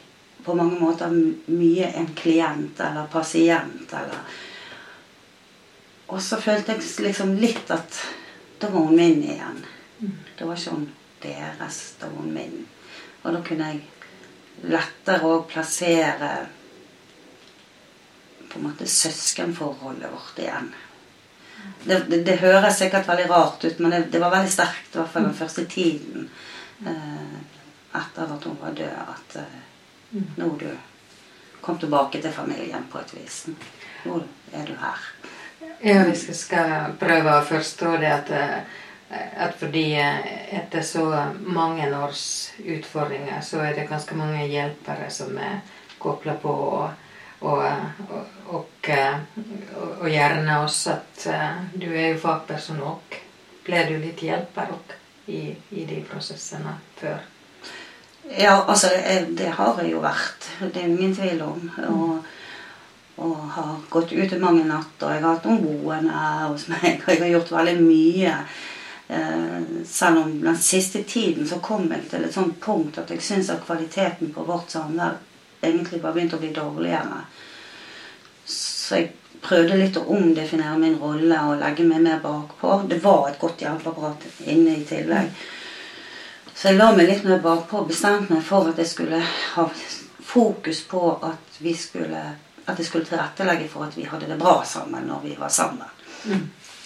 på 0.45 0.55
mange 0.55 0.79
måter 0.79 1.11
mye 1.11 1.91
en 1.99 2.07
klient 2.15 2.79
eller 2.79 3.09
pasient 3.11 3.91
eller 3.91 4.23
Og 6.07 6.21
så 6.23 6.39
følte 6.39 6.71
jeg 6.71 7.03
liksom 7.03 7.35
litt 7.35 7.67
at 7.75 7.99
da 8.59 8.69
var 8.69 8.79
hun 8.79 8.95
min 8.95 9.23
igjen. 9.23 9.65
Det 10.37 10.45
var 10.45 10.57
ikke 10.57 10.75
hun 10.75 10.89
deres, 11.21 11.79
da 11.99 12.09
var 12.09 12.21
hun 12.21 12.33
min. 12.33 12.65
Og 13.23 13.33
da 13.33 13.41
kunne 13.45 13.69
jeg 13.71 14.69
lettere 14.71 15.27
òg 15.27 15.47
plassere 15.51 16.31
på 18.47 18.59
en 18.59 18.67
måte 18.69 18.87
søskenforholdet 18.89 20.11
vårt 20.11 20.39
igjen. 20.41 20.69
Det, 21.83 21.99
det, 22.09 22.21
det, 22.25 22.37
høres 22.41 22.77
sikkert 22.79 23.07
veldig 23.07 23.29
rart 23.29 23.63
ut, 23.65 23.79
men 23.79 23.91
det, 23.91 24.03
det 24.13 24.21
var 24.21 24.33
veldig 24.33 24.51
sterkt, 24.51 24.93
i 24.93 24.99
hvert 24.99 25.11
fall 25.11 25.25
den 25.25 25.33
mm. 25.33 25.39
første 25.39 25.65
tiden 25.65 26.29
eh, 26.85 27.39
etter 27.97 28.33
at 28.35 28.45
hun 28.45 28.59
var 28.61 28.75
død, 28.77 28.99
at 29.13 29.37
eh, 29.41 29.57
mm. 30.11 30.27
nå 30.37 30.49
du 30.61 30.69
kom 31.61 31.79
tilbake 31.81 32.21
til 32.21 32.31
familien 32.31 32.85
på 32.91 33.01
et 33.01 33.13
vis. 33.17 33.39
Nå 34.05 34.21
er 34.53 34.69
du 34.69 34.75
her. 34.79 35.07
Ja, 35.81 36.03
hvis 36.03 36.27
jeg 36.27 36.35
skal 36.35 36.93
prøve 36.99 37.37
å 37.37 37.45
forstå 37.45 37.97
det 38.01 38.11
at, 38.11 38.31
eh, 38.33 38.77
at 39.45 39.57
fordi 39.59 39.91
eh, 40.01 40.29
etter 40.57 40.81
så 40.81 41.05
mange 41.39 41.89
års 41.97 42.53
utfordringer, 42.63 43.41
så 43.45 43.61
er 43.65 43.75
det 43.77 43.89
ganske 43.89 44.15
mange 44.17 44.47
hjelpere 44.49 45.11
som 45.13 45.37
er 45.37 45.59
kobla 45.99 46.37
på. 46.41 46.53
og 46.53 46.89
og, 47.39 47.63
og, 48.49 48.65
og, 50.01 50.07
gjerne 50.09 50.59
også 50.63 50.93
at 50.95 51.25
eh, 51.29 51.57
du 51.77 51.91
er 51.91 52.13
jo 52.13 52.21
fagperson 52.23 52.81
òg. 52.81 53.17
Ble 53.67 53.83
du 53.85 53.97
litt 54.01 54.23
hjelper 54.25 54.71
òg 54.73 54.95
i, 55.29 55.41
i, 55.53 55.83
de 55.85 55.99
prosessene 56.07 56.77
før? 56.97 57.19
Ja, 58.27 58.57
altså 58.63 58.89
det, 58.89 59.37
det, 59.37 59.51
har 59.59 59.77
jeg 59.83 59.93
jo 59.93 60.01
vært. 60.03 60.49
Det 60.59 60.81
er 60.81 60.89
ingen 60.89 61.13
tvil 61.15 61.43
om. 61.45 61.69
Og, 61.91 62.33
og 63.17 63.37
har 63.55 63.75
gått 63.89 64.11
ut 64.11 64.33
i 64.33 64.39
mange 64.39 64.63
natter. 64.67 65.15
Jeg 65.15 65.23
har 65.23 65.37
hatt 65.37 65.45
noen 65.49 65.63
boende 65.65 66.23
hos 66.47 66.67
meg. 66.69 66.99
Og 67.01 67.09
jeg 67.13 67.21
har 67.23 67.31
gjort 67.33 67.53
veldig 67.55 67.77
mye. 67.81 68.33
Eh, 69.07 69.61
selv 69.89 70.23
om 70.23 70.33
den 70.41 70.57
siste 70.61 71.03
tiden 71.03 71.47
så 71.47 71.61
kom 71.63 71.87
jeg 71.91 72.05
til 72.11 72.27
et 72.27 72.33
sånt 72.35 72.59
punkt 72.61 72.99
at 73.01 73.11
jeg 73.13 73.23
syns 73.23 73.49
at 73.49 73.63
kvaliteten 73.65 74.33
på 74.35 74.43
vårt 74.45 74.73
samvær 74.73 75.15
egentlig 75.63 76.01
bare 76.03 76.17
begynte 76.17 76.37
å 76.37 76.43
bli 76.43 76.53
dårligere. 76.53 77.21
Så 78.47 78.99
jeg 78.99 79.11
prøvde 79.41 79.77
litt 79.79 79.97
å 79.97 80.05
omdefinere 80.13 80.77
min 80.81 80.97
rolle 81.01 81.39
og 81.49 81.61
legge 81.61 81.85
meg 81.87 82.03
mer 82.03 82.19
bakpå. 82.23 82.81
Det 82.89 82.99
var 83.03 83.29
et 83.29 83.39
godt 83.41 83.63
hjelpeapparat 83.63 84.27
inne 84.45 84.77
i 84.77 84.85
tillegg. 84.87 85.31
Så 86.53 86.71
jeg 86.71 86.79
la 86.79 86.89
meg 86.93 87.09
litt 87.09 87.25
mer 87.25 87.41
bakpå 87.41 87.83
og 87.83 87.89
bestemte 87.91 88.33
meg 88.33 88.45
for 88.45 88.69
at 88.69 88.79
jeg 88.81 88.89
skulle 88.89 89.21
ha 89.21 89.65
fokus 90.27 90.81
på 90.89 91.01
at 91.23 91.59
vi 91.63 91.73
skulle 91.77 92.23
at 92.67 92.79
jeg 92.79 92.85
skulle 92.87 93.07
tilrettelegge 93.07 93.69
for 93.71 93.87
at 93.87 93.95
vi 93.97 94.05
hadde 94.07 94.27
det 94.27 94.39
bra 94.39 94.59
sammen 94.67 95.07
når 95.07 95.23
vi 95.23 95.35
var 95.39 95.49
sammen. 95.49 95.87
Mm. 96.25 96.45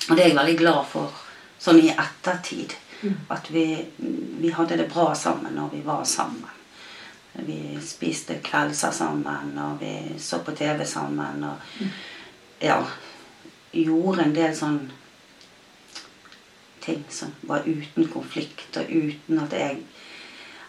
Og 0.10 0.16
det 0.16 0.24
er 0.24 0.30
jeg 0.30 0.38
veldig 0.38 0.58
glad 0.60 0.86
for 0.92 1.22
sånn 1.62 1.82
i 1.82 1.90
ettertid. 1.90 2.76
Mm. 3.02 3.18
At 3.34 3.50
vi, 3.50 3.66
vi 4.42 4.52
hadde 4.54 4.78
det 4.78 4.90
bra 4.92 5.12
sammen 5.18 5.58
når 5.58 5.72
vi 5.74 5.82
var 5.86 6.04
sammen. 6.06 6.58
Vi 7.34 7.80
spiste 7.82 8.42
kveldser 8.44 8.92
sammen, 8.92 9.54
og 9.58 9.80
vi 9.80 10.20
så 10.20 10.42
på 10.44 10.52
TV 10.52 10.84
sammen. 10.86 11.46
Og 11.48 11.86
ja 12.62 12.82
Gjorde 13.72 14.26
en 14.26 14.34
del 14.36 14.52
sånn 14.52 14.82
ting 16.84 17.06
som 17.10 17.32
var 17.48 17.64
uten 17.64 18.10
konflikt, 18.12 18.76
og 18.76 18.90
uten 18.92 19.40
at 19.40 19.54
jeg 19.56 19.78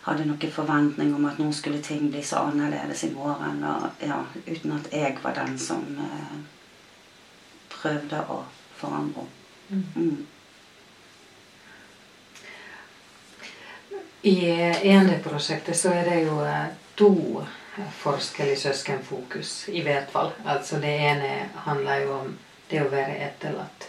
hadde 0.03 0.27
noen 0.27 0.53
forventning 0.53 1.15
om 1.15 1.25
at 1.31 1.39
nå 1.39 1.53
skulle 1.55 1.83
ting 1.83 2.11
bli 2.11 2.23
så 2.27 2.45
annerledes 2.49 3.05
i 3.05 3.13
morgen. 3.15 3.63
Og 3.65 4.03
ja, 4.03 4.19
uten 4.47 4.77
at 4.79 4.91
jeg 4.93 5.17
var 5.23 5.37
den 5.39 5.59
som 5.59 5.85
eh, 6.03 6.37
prøvde 7.71 8.23
å 8.29 8.43
forandre. 8.79 9.27
Mm. 9.71 9.89
mm. 9.95 10.27
I 14.23 14.37
ENE-prosjektet 14.87 15.75
så 15.75 15.91
er 15.99 16.05
det 16.07 16.21
jo 16.23 16.37
eh, 16.47 16.69
to 16.95 17.43
forskjellige 17.99 18.61
søskenfokus, 18.61 19.69
i 19.69 19.83
hvert 19.83 20.11
fall. 20.11 20.31
Altså 20.47 20.79
det 20.79 20.93
ene 21.09 21.49
handler 21.65 22.05
jo 22.05 22.13
om 22.21 22.37
det 22.71 22.83
å 22.85 22.91
være 22.93 23.17
etterlatt 23.27 23.89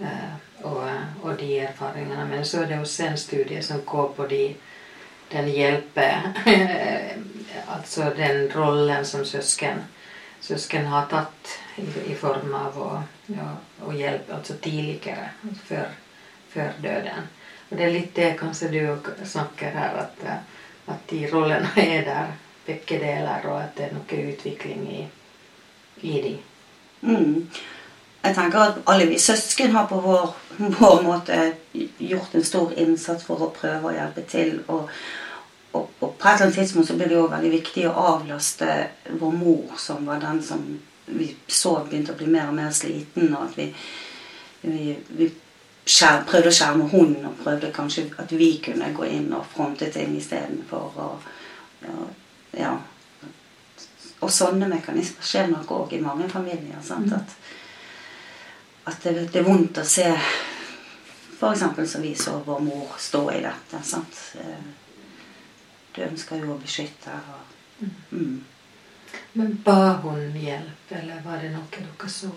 eh, 0.00 0.34
og, 0.62 0.82
og, 1.22 1.30
de 1.40 1.58
erfaringene. 1.64 2.26
Men 2.28 2.44
så 2.44 2.62
er 2.62 2.72
det 2.72 2.80
også 2.80 3.08
en 3.08 3.18
studie 3.18 3.62
som 3.62 3.80
går 3.86 4.12
på 4.16 4.26
de, 4.30 4.42
den 5.32 5.48
hjelpe 5.48 6.10
Altså 7.64 8.10
den 8.16 8.50
rollen 8.52 9.04
som 9.06 9.24
søsken 9.24 9.80
søsken 10.44 10.86
har 10.86 11.06
tatt 11.06 11.48
i, 11.76 12.12
i 12.12 12.14
form 12.14 12.52
av 12.54 12.76
å, 12.78 12.88
å 13.86 13.92
hjelpe 13.96 14.34
altså 14.36 14.58
tidligere, 14.60 15.30
altså 15.48 15.68
før, 15.68 15.94
før 16.52 16.74
døden. 16.84 17.30
Og 17.70 17.78
det 17.78 17.86
er 17.86 17.94
litt 17.94 18.10
det 18.16 18.34
kanskje 18.38 18.68
du 18.74 19.24
snakker 19.24 19.72
her, 19.72 19.96
at, 20.04 20.24
at 20.92 21.06
de 21.10 21.22
rollene 21.32 21.70
er 21.96 22.04
der, 22.08 22.34
begge 22.66 22.98
deler, 23.00 23.46
og 23.48 23.60
at 23.60 23.72
det 23.76 23.88
er 23.88 23.96
noe 23.96 24.20
utvikling 24.32 24.84
i, 24.88 25.00
i 26.04 26.20
de. 26.24 26.34
Mm. 27.04 27.48
Jeg 28.24 28.36
tenker 28.36 28.62
at 28.62 28.78
alle 28.88 29.08
vi 29.08 29.18
søsken 29.20 29.74
har 29.74 29.88
på 29.88 29.98
vår, 30.00 30.30
vår, 30.56 31.02
måte 31.02 31.52
gjort 31.98 32.34
en 32.34 32.44
stor 32.44 32.72
innsats 32.78 33.26
for 33.26 33.42
å 33.42 33.52
prøve 33.54 33.90
å 33.90 33.94
hjelpe 33.94 34.24
til. 34.30 34.56
Og, 34.66 34.90
og, 35.74 35.86
og 36.00 36.16
på 36.18 36.28
et 36.28 36.34
eller 36.34 36.48
annet 36.48 36.58
tidspunkt 36.60 36.88
så 36.88 36.96
ble 36.98 37.10
det 37.10 37.18
jo 37.18 37.28
veldig 37.32 37.52
viktig 37.54 37.86
å 37.88 37.94
avlaste 38.14 38.74
vår 39.20 39.38
mor, 39.38 39.78
som 39.80 40.06
var 40.06 40.22
den 40.22 40.42
som 40.42 40.66
vi 41.06 41.28
så 41.46 41.78
begynte 41.84 42.14
å 42.14 42.18
bli 42.18 42.28
mer 42.32 42.48
og 42.48 42.56
mer 42.56 42.70
sliten, 42.72 43.32
og 43.34 43.48
at 43.50 43.58
vi, 43.58 43.66
vi, 44.62 44.94
vi 45.18 45.28
skjer, 45.84 46.22
prøvde 46.28 46.50
å 46.50 46.56
skjerme 46.56 46.88
hunden, 46.92 47.26
og 47.28 47.40
prøvde 47.42 47.72
kanskje 47.74 48.06
at 48.22 48.32
vi 48.32 48.54
kunne 48.64 48.92
gå 48.96 49.08
inn 49.10 49.32
og 49.36 49.46
fronte 49.52 49.90
ting 49.92 50.16
istedenfor. 50.16 50.96
Og, 51.04 51.28
ja, 51.84 52.06
ja. 52.62 52.72
og 54.20 54.32
sånne 54.32 54.70
mekanismer 54.70 55.28
skjer 55.28 55.52
nok 55.52 55.76
òg 55.76 55.98
i 55.98 56.02
mange 56.04 56.30
familier. 56.32 56.80
Sant? 56.84 57.12
At, 57.12 57.36
at 58.84 59.02
det, 59.02 59.12
det, 59.32 59.40
er 59.40 59.46
vondt 59.46 59.80
å 59.80 59.84
se 59.88 60.06
f.eks. 60.10 61.90
som 61.92 62.02
vi 62.02 62.14
så 62.16 62.38
vår 62.46 62.60
mor 62.64 62.96
stå 63.00 63.22
i 63.32 63.40
dette. 63.44 63.80
Sant? 63.84 64.18
Eh, 64.40 64.66
du 65.94 66.02
ønsker 66.04 66.42
jo 66.42 66.54
å 66.54 66.60
beskytte. 66.60 67.14
Og, 67.34 67.86
mm. 68.10 68.34
Men 69.38 69.54
ba 69.64 69.96
hun 70.02 70.36
hjelp, 70.38 70.90
eller 70.98 71.22
var 71.24 71.40
det 71.42 71.52
noe 71.54 71.70
dere 71.72 72.10
så? 72.10 72.32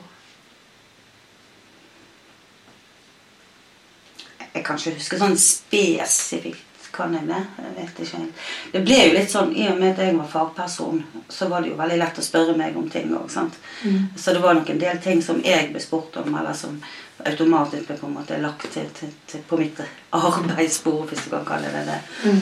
Jeg 4.57 4.63
kan 4.65 4.79
ikke 4.79 4.95
huske 4.97 5.19
sånn 5.21 5.37
spesifikt. 5.37 6.66
Kan 6.97 7.13
jeg 7.13 7.27
det? 7.27 7.41
Jeg 7.61 7.73
vet 7.75 7.99
ikke. 8.01 8.17
helt. 8.17 8.45
Det 8.73 8.79
ble 8.81 8.95
jo 8.97 9.09
litt 9.13 9.29
sånn, 9.29 9.51
I 9.53 9.67
og 9.69 9.75
med 9.77 9.91
at 9.91 9.99
jeg 10.01 10.15
var 10.17 10.29
fagperson, 10.31 11.03
så 11.29 11.47
var 11.51 11.61
det 11.61 11.69
jo 11.69 11.77
veldig 11.77 11.97
lett 12.01 12.17
å 12.17 12.25
spørre 12.25 12.55
meg 12.57 12.77
om 12.79 12.87
ting 12.89 13.11
òg. 13.13 13.29
Mm. 13.83 14.07
Så 14.17 14.33
det 14.33 14.41
var 14.41 14.57
nok 14.57 14.71
en 14.73 14.81
del 14.81 14.97
ting 15.03 15.21
som 15.21 15.43
jeg 15.45 15.69
ble 15.73 15.81
spurt 15.83 16.17
om, 16.23 16.33
eller 16.33 16.57
som 16.57 16.79
automatisk 17.25 17.85
ble 17.85 17.99
på 17.99 18.09
en 18.09 18.15
måte 18.17 18.39
lagt 18.41 18.65
til, 18.73 18.89
til, 18.97 19.13
til 19.29 19.45
på 19.45 19.61
mitt 19.61 19.83
arbeidsbord, 20.23 21.05
hvis 21.11 21.27
du 21.27 21.29
kan 21.35 21.45
kalle 21.45 21.69
det 21.75 21.85
det. 21.91 21.99
Mm. 22.25 22.41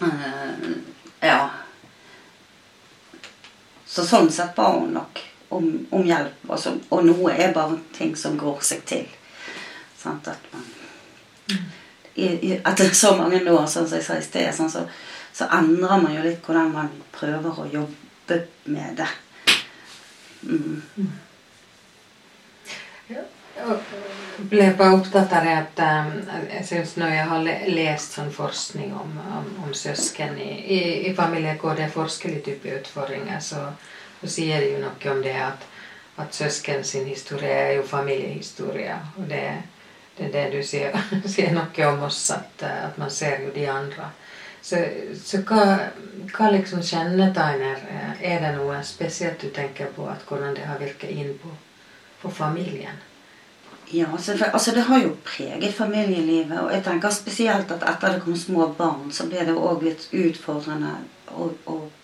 Uh, 0.00 0.72
ja. 1.28 1.38
Så 3.84 4.06
sånn 4.08 4.32
sett 4.32 4.56
ba 4.56 4.72
hun 4.78 4.96
nok 4.96 5.20
om, 5.54 5.68
om 5.92 6.08
hjelp. 6.08 6.40
Altså, 6.48 6.78
og 6.88 7.04
noe 7.04 7.36
er 7.36 7.52
bare 7.52 7.82
ting 7.92 8.16
som 8.16 8.40
går 8.40 8.64
seg 8.64 8.88
til. 8.88 9.04
Sant? 10.00 10.32
At 10.32 10.48
man 10.56 10.64
i, 12.14 12.26
i, 12.26 12.52
etter 12.56 12.94
så 12.94 13.16
mange 13.18 13.42
år, 13.50 13.66
sånn 13.66 13.88
som 13.88 13.98
jeg 13.98 14.06
sa 14.06 14.18
i 14.18 14.24
sted, 14.24 14.50
sånn, 14.54 14.70
så, 14.70 14.84
så, 15.34 15.48
endrer 15.52 16.00
man 16.02 16.14
jo 16.14 16.22
litt 16.24 16.46
hvordan 16.46 16.72
man 16.74 16.90
prøver 17.14 17.60
å 17.60 17.68
jobbe 17.72 18.40
med 18.70 19.00
det. 19.00 19.10
Mm. 20.44 20.82
Jeg 23.54 24.48
ble 24.50 24.64
bare 24.76 24.96
opptatt 24.96 25.32
av 25.32 25.44
det 25.46 25.52
at 25.56 25.82
um, 25.86 26.08
jeg 26.50 26.64
synes 26.68 26.96
når 26.98 27.12
jeg 27.14 27.26
har 27.30 27.44
lest 27.70 28.16
sånn 28.18 28.32
forskning 28.34 28.94
om, 28.98 29.12
om, 29.38 29.46
om 29.64 29.74
søsken 29.76 30.34
i, 30.42 30.50
i, 30.58 30.80
i, 31.08 31.12
familier 31.16 31.58
hvor 31.60 31.76
det 31.78 31.86
er 31.86 31.94
forskjellige 31.94 32.48
typer 32.48 32.80
utfordringer, 32.80 33.38
så, 33.40 33.68
så, 34.20 34.30
sier 34.38 34.60
det 34.60 34.72
jo 34.72 34.82
noe 34.82 35.12
om 35.12 35.22
det 35.24 35.36
at, 35.38 35.68
at 36.20 36.34
søsken 36.34 36.82
sin 36.84 37.06
historie 37.06 37.52
er 37.52 37.72
jo 37.78 37.86
familiehistorie. 37.88 38.98
og 39.16 39.30
det 39.30 39.40
er 39.52 39.62
det 40.16 40.26
er 40.26 40.32
det 40.32 40.44
du 40.52 40.60
sier, 40.66 40.94
sier 41.34 41.54
noe 41.54 41.88
om 41.88 42.04
oss, 42.06 42.20
at, 42.34 42.62
eh, 42.62 42.84
at, 42.88 42.98
man 42.98 43.10
ser 43.10 43.42
jo 43.44 43.54
de 43.54 43.66
andre. 43.70 44.10
Så, 44.64 44.80
så 45.20 45.42
hva, 45.44 45.64
hva, 46.32 46.50
liksom 46.54 46.80
kjennetegner 46.80 47.82
eh, 47.90 48.22
Er 48.24 48.38
det 48.40 48.54
noe 48.56 48.78
spesielt 48.86 49.42
du 49.42 49.50
tenker 49.52 49.90
på 49.92 50.06
at 50.08 50.24
hvordan 50.24 50.54
det 50.56 50.64
har 50.64 50.80
virket 50.80 51.10
inn 51.12 51.34
på, 51.42 51.50
på 52.22 52.30
familien? 52.32 53.02
Ja, 53.92 54.06
altså, 54.12 54.38
altså, 54.52 54.72
Det 54.72 54.86
har 54.86 55.02
jo 55.02 55.16
preget 55.24 55.74
familielivet. 55.74 56.60
Og 56.60 56.72
jeg 56.72 56.84
tenker 56.84 57.10
spesielt 57.10 57.70
at 57.70 57.84
etter 57.84 58.14
det 58.14 58.22
kom 58.24 58.36
små 58.36 58.70
barn, 58.78 59.12
så 59.12 59.28
ble 59.28 59.44
det 59.44 59.56
òg 59.56 59.84
litt 59.84 60.08
utfordrende 60.12 60.94
å, 61.34 61.50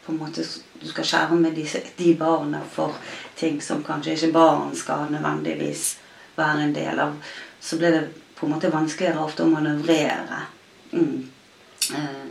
på 0.04 0.12
en 0.12 0.18
måte 0.18 0.44
Du 0.80 0.86
skal 0.88 1.04
skjerme 1.04 1.50
de, 1.54 1.64
de 1.96 2.14
barna 2.16 2.60
for 2.72 2.96
ting 3.36 3.60
som 3.62 3.82
kanskje 3.84 4.14
ikke 4.16 4.32
barn 4.32 4.76
skal 4.76 5.10
nødvendigvis 5.12 5.98
være 6.36 6.62
en 6.64 6.72
del 6.74 7.02
av 7.04 7.16
så 7.60 7.78
ble 7.80 7.92
det 7.94 8.02
på 8.38 8.46
en 8.46 8.54
måte 8.54 8.72
vanskeligere 8.72 9.20
ofte 9.24 9.44
å 9.44 9.50
manøvrere. 9.52 10.40
Mm. 10.92 11.30
Eh, 11.94 12.30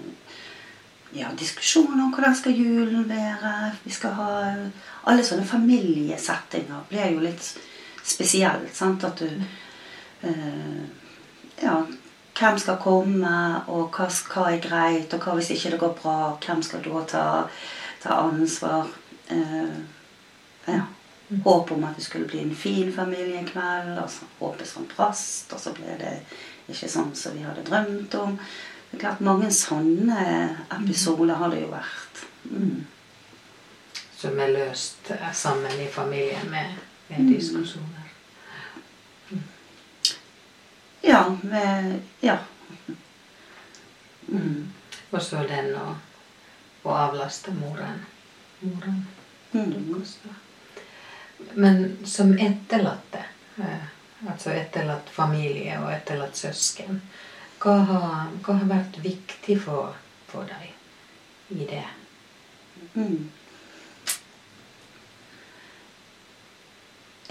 ja, 1.11 1.29
diskusjoner 1.37 2.03
om 2.03 2.11
hvordan 2.13 2.35
skal 2.37 2.57
julen 2.57 3.07
være. 3.09 3.71
Vi 3.83 3.93
skal 3.93 4.13
ha 4.17 4.29
Alle 5.09 5.23
sånne 5.25 5.45
familiesettinger 5.47 6.83
blir 6.89 7.13
jo 7.15 7.23
litt 7.23 7.45
spesielt. 8.03 8.75
sant? 8.75 9.03
At 9.03 9.19
du 9.19 9.29
eh, 10.27 10.83
Ja, 11.61 11.81
hvem 12.39 12.57
skal 12.57 12.77
komme, 12.79 13.63
og 13.67 13.89
hva, 13.97 14.05
hva, 14.07 14.45
er 14.51 14.61
greit, 14.63 15.13
og 15.13 15.25
hva 15.25 15.33
hvis 15.35 15.49
ikke 15.55 15.73
det 15.73 15.79
går 15.81 15.95
bra? 16.01 16.19
Hvem 16.45 16.61
skal 16.63 16.85
da 16.85 17.01
ta, 17.09 17.25
ta 18.03 18.21
ansvar? 18.29 18.87
Eh, 19.27 19.81
ja. 20.67 20.85
Håp 21.29 21.71
om 21.71 21.83
at 21.83 21.95
det 21.95 22.03
skulle 22.03 22.25
bli 22.25 22.39
en 22.41 22.55
fin 22.55 22.93
familiekveld. 22.93 23.97
Og 24.01 24.09
så 24.09 24.25
håpet 24.39 24.67
som 24.67 24.87
prast, 24.89 25.53
og 25.53 25.61
så 25.61 25.73
ble 25.77 25.97
det 25.99 26.15
ikke 26.69 26.89
sånn 26.89 27.13
som 27.17 27.37
vi 27.37 27.45
hadde 27.45 27.65
drømt 27.67 28.15
om. 28.17 28.37
Det 28.89 28.97
er 28.97 29.03
klart 29.03 29.21
Mange 29.25 29.51
sånne 29.53 30.23
episoder 30.79 31.37
har 31.37 31.53
det 31.53 31.61
jo 31.61 31.71
vært. 31.73 32.23
Mm. 32.49 32.87
Som 34.19 34.39
er 34.41 34.55
løst 34.55 35.11
sammen 35.37 35.79
i 35.79 35.87
familien 35.93 36.49
med, 36.51 36.73
med 37.11 37.21
mm. 37.21 37.29
diskusjoner. 37.29 38.09
Mm. 39.29 39.45
Ja. 41.05 41.21
Med, 41.43 41.99
ja. 42.25 42.39
Mm. 44.27 44.73
Og 45.11 45.21
så 45.21 45.45
den 45.49 45.71
å 45.77 45.93
avlaste 46.89 47.53
moren. 47.53 48.01
Moren. 48.61 49.03
Mm. 49.53 50.03
Men 51.53 51.97
som 52.05 52.33
etterlatte, 52.37 53.23
eh, 53.57 53.87
altså 54.27 54.53
etterlatt 54.53 55.09
familie 55.09 55.79
og 55.81 55.91
etterlatt 55.93 56.37
søsken, 56.37 57.01
hva 57.59 57.75
har, 57.89 58.29
hva 58.45 58.55
har 58.61 58.69
vært 58.69 59.01
viktig 59.03 59.57
for, 59.63 59.95
for 60.29 60.47
deg 60.47 61.59
i 61.59 61.65
det? 61.67 61.85
Mm. 62.93 63.29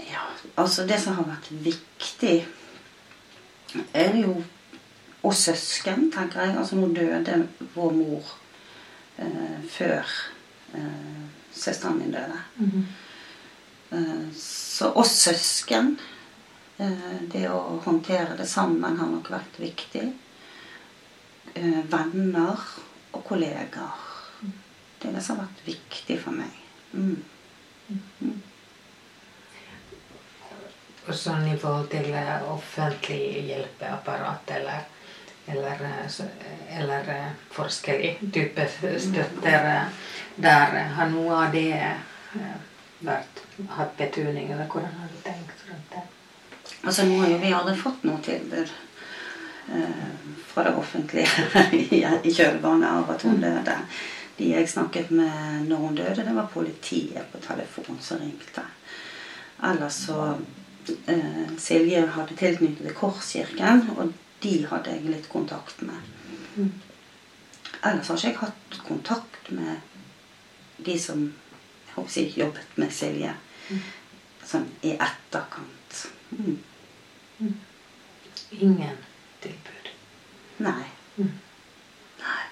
Ja, 0.09 0.25
altså 0.55 0.85
det 0.87 0.99
som 1.01 1.17
har 1.17 1.29
vært 1.31 1.51
viktig, 1.51 2.39
er 3.93 4.15
jo 4.17 4.41
Og 5.19 5.33
søsken, 5.35 6.05
tenker 6.15 6.45
jeg. 6.45 6.53
Altså 6.57 6.77
nå 6.79 6.87
døde 6.95 7.33
vår 7.73 7.89
mor 7.91 8.29
eh, 9.19 9.57
før 9.67 10.13
eh, 10.79 11.25
søsteren 11.51 11.97
min 11.99 12.13
døde. 12.13 12.39
Mm 12.55 12.71
-hmm. 12.71 13.08
Eh, 13.91 14.31
så 14.35 14.91
oss 14.91 15.15
søsken 15.21 15.95
eh, 16.77 17.15
Det 17.21 17.47
å 17.49 17.79
håndtere 17.85 18.35
det 18.37 18.45
sammen 18.45 18.99
har 18.99 19.09
nok 19.09 19.31
vært 19.33 19.57
viktig. 19.61 20.05
Eh, 21.55 21.79
venner 21.89 22.67
og 23.11 23.23
kollegaer. 23.25 24.05
Det 24.99 25.09
er 25.09 25.17
det 25.17 25.23
som 25.25 25.39
har 25.39 25.47
vært 25.47 25.65
viktig 25.65 26.19
for 26.21 26.37
meg. 26.37 26.53
Mm. 26.93 27.17
Mm. 27.89 28.37
Og 31.07 31.15
sånn 31.17 31.47
i 31.49 31.57
forhold 31.57 31.89
til 31.89 32.13
offentlig 32.51 33.47
hjelpeapparat 33.47 34.51
eller, 34.59 34.83
eller, 35.49 35.81
eller 36.77 37.09
forskjellig 37.55 38.11
type 38.35 38.67
støtter 38.69 39.89
der, 40.37 40.77
har 40.99 41.09
noe 41.09 41.39
av 41.47 41.55
det 41.55 41.71
hatt 43.69 43.97
betydning, 43.97 44.51
eller 44.51 44.67
hvordan 44.67 44.93
har 44.99 45.07
du 45.07 45.21
tenkt 45.23 45.65
rundt 45.69 45.91
det? 45.93 46.05
Altså 46.83 47.05
Nå 47.05 47.17
har 47.21 47.33
jo 47.33 47.39
vi 47.41 47.51
aldri 47.53 47.75
fått 47.79 48.05
noe 48.07 48.21
tilbud 48.23 48.71
eh, 49.75 50.05
fra 50.47 50.63
det 50.67 50.75
offentlige 50.79 51.63
i, 51.79 52.03
i 52.23 52.33
kjølvannet 52.33 52.89
av 52.89 53.11
at 53.15 53.25
hun 53.27 53.37
mm. 53.37 53.43
døde. 53.43 53.75
De 54.39 54.51
jeg 54.53 54.69
snakket 54.71 55.11
med 55.11 55.67
når 55.67 55.83
hun 55.85 55.97
døde, 55.97 56.23
det 56.23 56.35
var 56.35 56.51
politiet 56.53 57.31
på 57.31 57.41
telefon 57.43 57.99
som 58.01 58.21
ringte. 58.21 58.63
Ellers 59.63 59.99
så 60.05 60.35
eh, 61.11 61.49
Silje 61.59 62.05
hadde 62.15 62.37
tilknyttet 62.39 62.85
til 62.85 62.95
Korskirken, 62.95 63.89
og 63.97 64.13
de 64.43 64.55
hadde 64.69 64.95
jeg 64.95 65.11
litt 65.11 65.27
kontakt 65.31 65.81
med. 65.83 66.07
Mm. 66.55 66.71
Ellers 67.83 68.07
har 68.07 68.15
ikke 68.15 68.29
jeg 68.29 68.39
hatt 68.39 68.81
kontakt 68.87 69.51
med 69.51 69.83
de 70.85 70.95
som 70.99 71.27
håper 71.99 72.19
jeg, 72.21 72.33
jobbet 72.39 72.77
med 72.81 72.93
Silje. 72.93 73.33
Sånn 74.49 74.65
i 74.81 74.95
etterkant. 74.95 75.99
Mm. 76.33 76.57
Ingen 78.59 78.97
tilbud. 79.43 79.91
Nei. 80.65 80.87
Mm. 81.19 81.35
Nei. 82.23 82.45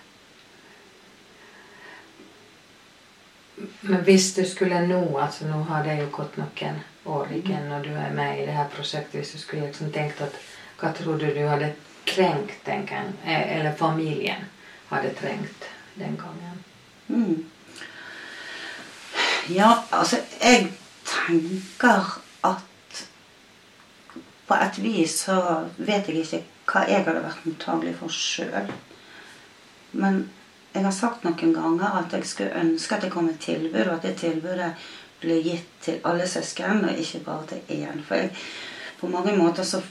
Men 3.81 4.03
hvis 4.05 4.29
du 4.35 4.43
skulle 4.45 4.83
nå 4.87 4.99
altså 5.17 5.47
Nå 5.49 5.63
har 5.71 5.83
det 5.87 5.95
jo 6.01 6.07
gått 6.13 6.37
noen 6.37 6.77
år 7.09 7.31
igjen 7.39 7.65
når 7.71 7.87
du 7.87 7.91
er 7.97 8.13
med 8.13 8.41
i 8.41 8.45
det 8.45 8.53
her 8.57 8.69
prosjektet. 8.73 9.21
Hvis 9.21 9.33
du 9.33 9.41
skulle 9.41 9.65
liksom 9.67 9.91
tenkt 9.95 10.21
at 10.21 10.37
Hva 10.77 10.91
tror 10.93 11.17
du 11.17 11.25
du 11.33 11.41
hadde 11.49 11.71
trengt 12.05 12.53
den 12.65 12.85
gangen? 12.85 13.15
eh, 13.25 13.57
Eller 13.57 13.73
familien 13.73 14.45
hadde 14.91 15.13
trengt 15.17 15.65
den 15.95 16.17
gangen? 16.21 16.59
Mm. 17.07 17.45
Ja, 19.49 19.71
altså 19.91 20.17
Jeg 20.41 20.71
tenker 21.05 22.21
at 22.43 23.07
på 24.47 24.53
et 24.53 24.83
vis 24.83 25.19
så 25.23 25.37
vet 25.77 26.07
jeg 26.07 26.23
ikke 26.23 26.43
hva 26.67 26.83
jeg 26.87 27.05
hadde 27.05 27.23
vært 27.23 27.45
mottagelig 27.47 27.93
for 27.99 28.11
sjøl. 28.11 28.71
Men 29.91 30.25
jeg 30.73 30.83
har 30.83 30.95
sagt 30.95 31.23
noen 31.23 31.53
ganger 31.55 31.99
at 32.01 32.13
jeg 32.13 32.27
skulle 32.27 32.59
ønske 32.59 32.95
at 32.95 33.05
det 33.05 33.11
kom 33.11 33.29
et 33.31 33.39
tilbud, 33.39 33.85
og 33.85 33.93
at 33.95 34.07
det 34.07 34.15
tilbudet 34.19 34.73
ble 35.21 35.39
gitt 35.41 35.69
til 35.81 36.01
alle 36.05 36.27
søsken, 36.27 36.83
og 36.85 36.99
ikke 36.99 37.23
bare 37.25 37.47
til 37.49 37.61
én. 37.79 38.03
For 38.07 38.19
jeg, 38.19 38.33
på 38.99 39.07
mange 39.07 39.35
måter 39.37 39.63
så 39.63 39.81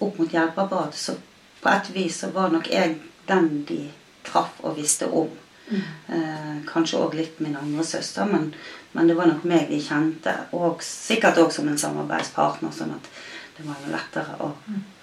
opp 0.00 0.18
mot 0.18 0.28
hjelpeapparatet, 0.30 1.00
så 1.00 1.16
på 1.62 1.72
et 1.72 1.94
vis 1.94 2.20
så 2.22 2.30
var 2.30 2.52
nok 2.52 2.68
jeg 2.70 2.98
den 3.28 3.64
de 3.68 3.86
traff 4.24 4.60
og 4.62 4.76
visste 4.76 5.08
om. 5.08 5.30
Eh, 5.72 6.54
kanskje 6.68 7.00
òg 7.00 7.14
litt 7.16 7.40
min 7.40 7.56
andre 7.56 7.84
søster, 7.86 8.28
men, 8.28 8.50
men 8.92 9.08
det 9.08 9.16
var 9.16 9.30
nok 9.30 9.44
meg 9.48 9.70
de 9.70 9.80
kjente. 9.82 10.34
Og 10.58 10.82
sikkert 10.84 11.40
òg 11.42 11.52
som 11.54 11.68
en 11.70 11.80
samarbeidspartner, 11.80 12.74
sånn 12.76 12.96
at 12.96 13.08
det 13.56 13.66
var 13.68 13.78
jo 13.84 13.92
lettere 13.92 14.36
å 14.42 14.50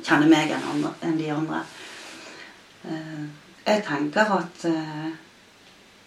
kjenne 0.04 0.30
meg 0.30 0.54
enn, 0.54 0.68
andre, 0.74 0.94
enn 1.06 1.18
de 1.20 1.32
andre. 1.34 1.64
Eh, 2.90 3.26
jeg 3.70 3.84
tenker 3.88 4.36
at 4.40 4.68
eh, 4.70 5.10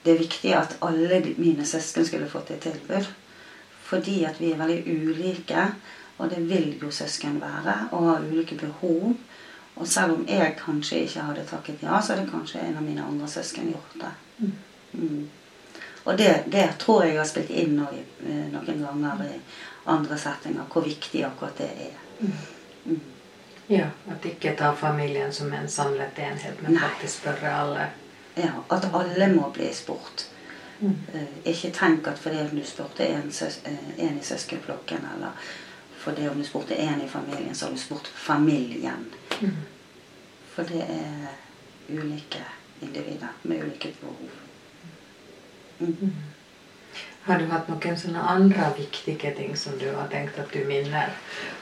det 0.03 0.15
er 0.15 0.23
viktig 0.23 0.55
at 0.59 0.79
alle 0.83 1.21
mine 1.39 1.67
søsken 1.67 2.07
skulle 2.07 2.31
fått 2.31 2.55
et 2.55 2.65
tilbud. 2.67 3.11
Fordi 3.87 4.23
at 4.25 4.39
vi 4.41 4.53
er 4.53 4.61
veldig 4.61 4.83
ulike, 4.89 5.67
og 6.19 6.31
det 6.31 6.41
vil 6.49 6.79
jo 6.81 6.91
søsken 6.91 7.41
være, 7.43 7.75
og 7.93 8.09
har 8.09 8.25
ulike 8.25 8.57
behov. 8.59 9.13
Og 9.75 9.89
selv 9.89 10.13
om 10.13 10.25
jeg 10.29 10.57
kanskje 10.59 11.05
ikke 11.07 11.21
hadde 11.29 11.45
takket 11.49 11.83
ja, 11.83 12.01
så 12.01 12.15
hadde 12.15 12.31
kanskje 12.31 12.61
en 12.61 12.77
av 12.77 12.83
mine 12.85 13.05
andre 13.05 13.29
søsken 13.29 13.71
gjort 13.73 13.95
det. 14.01 14.13
Mm. 14.93 15.31
Og 16.05 16.19
det, 16.19 16.45
det 16.53 16.67
tror 16.79 17.05
jeg 17.05 17.17
har 17.19 17.29
spilt 17.29 17.51
inn 17.51 17.79
i, 17.81 18.03
eh, 18.27 18.45
noen 18.53 18.83
ganger 18.85 19.23
i 19.25 19.39
andre 19.87 20.19
settinger, 20.19 20.67
hvor 20.73 20.85
viktig 20.85 21.25
akkurat 21.25 21.59
det 21.59 21.71
er. 21.87 21.97
Mm. 22.21 23.01
Ja, 23.73 23.87
At 24.11 24.27
ikke 24.27 24.57
ta 24.59 24.75
familien 24.75 25.33
som 25.33 25.53
en 25.53 25.69
samlet 25.69 26.19
enhet, 26.19 26.63
men 26.63 26.75
Nei. 26.75 26.83
faktisk 26.83 27.23
spørre 27.23 27.55
alle. 27.55 27.87
Ja, 28.37 28.53
At 28.71 28.89
alle 28.93 29.29
må 29.33 29.51
bli 29.55 29.73
spurt. 29.75 30.27
Mm. 30.81 30.97
Eh, 31.15 31.53
ikke 31.53 31.71
tenk 31.71 32.07
at 32.07 32.19
fordi 32.19 32.37
at 32.43 32.51
du 32.51 32.65
spurte 32.67 33.07
en, 33.07 33.33
søs, 33.33 33.61
eh, 33.65 33.99
en 33.99 34.19
i 34.19 34.25
søskenflokken, 34.25 35.07
eller 35.15 35.31
fordi 35.97 36.29
om 36.29 36.39
du 36.39 36.45
spurte 36.45 36.75
en 36.75 37.03
i 37.05 37.09
familien, 37.09 37.55
så 37.55 37.67
har 37.67 37.73
du 37.73 37.79
spurt 37.79 38.07
familien. 38.15 39.07
For 40.53 40.69
det 40.69 40.83
er 40.83 41.33
ulike 41.89 42.45
individer 42.83 43.33
med 43.43 43.65
ulike 43.65 43.95
behov. 44.01 44.31
Mm. 45.79 46.13
Har 47.23 47.39
du 47.39 47.47
hatt 47.47 47.69
noen 47.71 47.99
sånne 47.99 48.23
andre 48.27 48.69
viktige 48.77 49.31
ting 49.37 49.55
som 49.57 49.77
du 49.79 49.87
har 49.95 50.09
tenkt 50.11 50.39
at 50.43 50.51
du 50.51 50.65
minner 50.67 51.13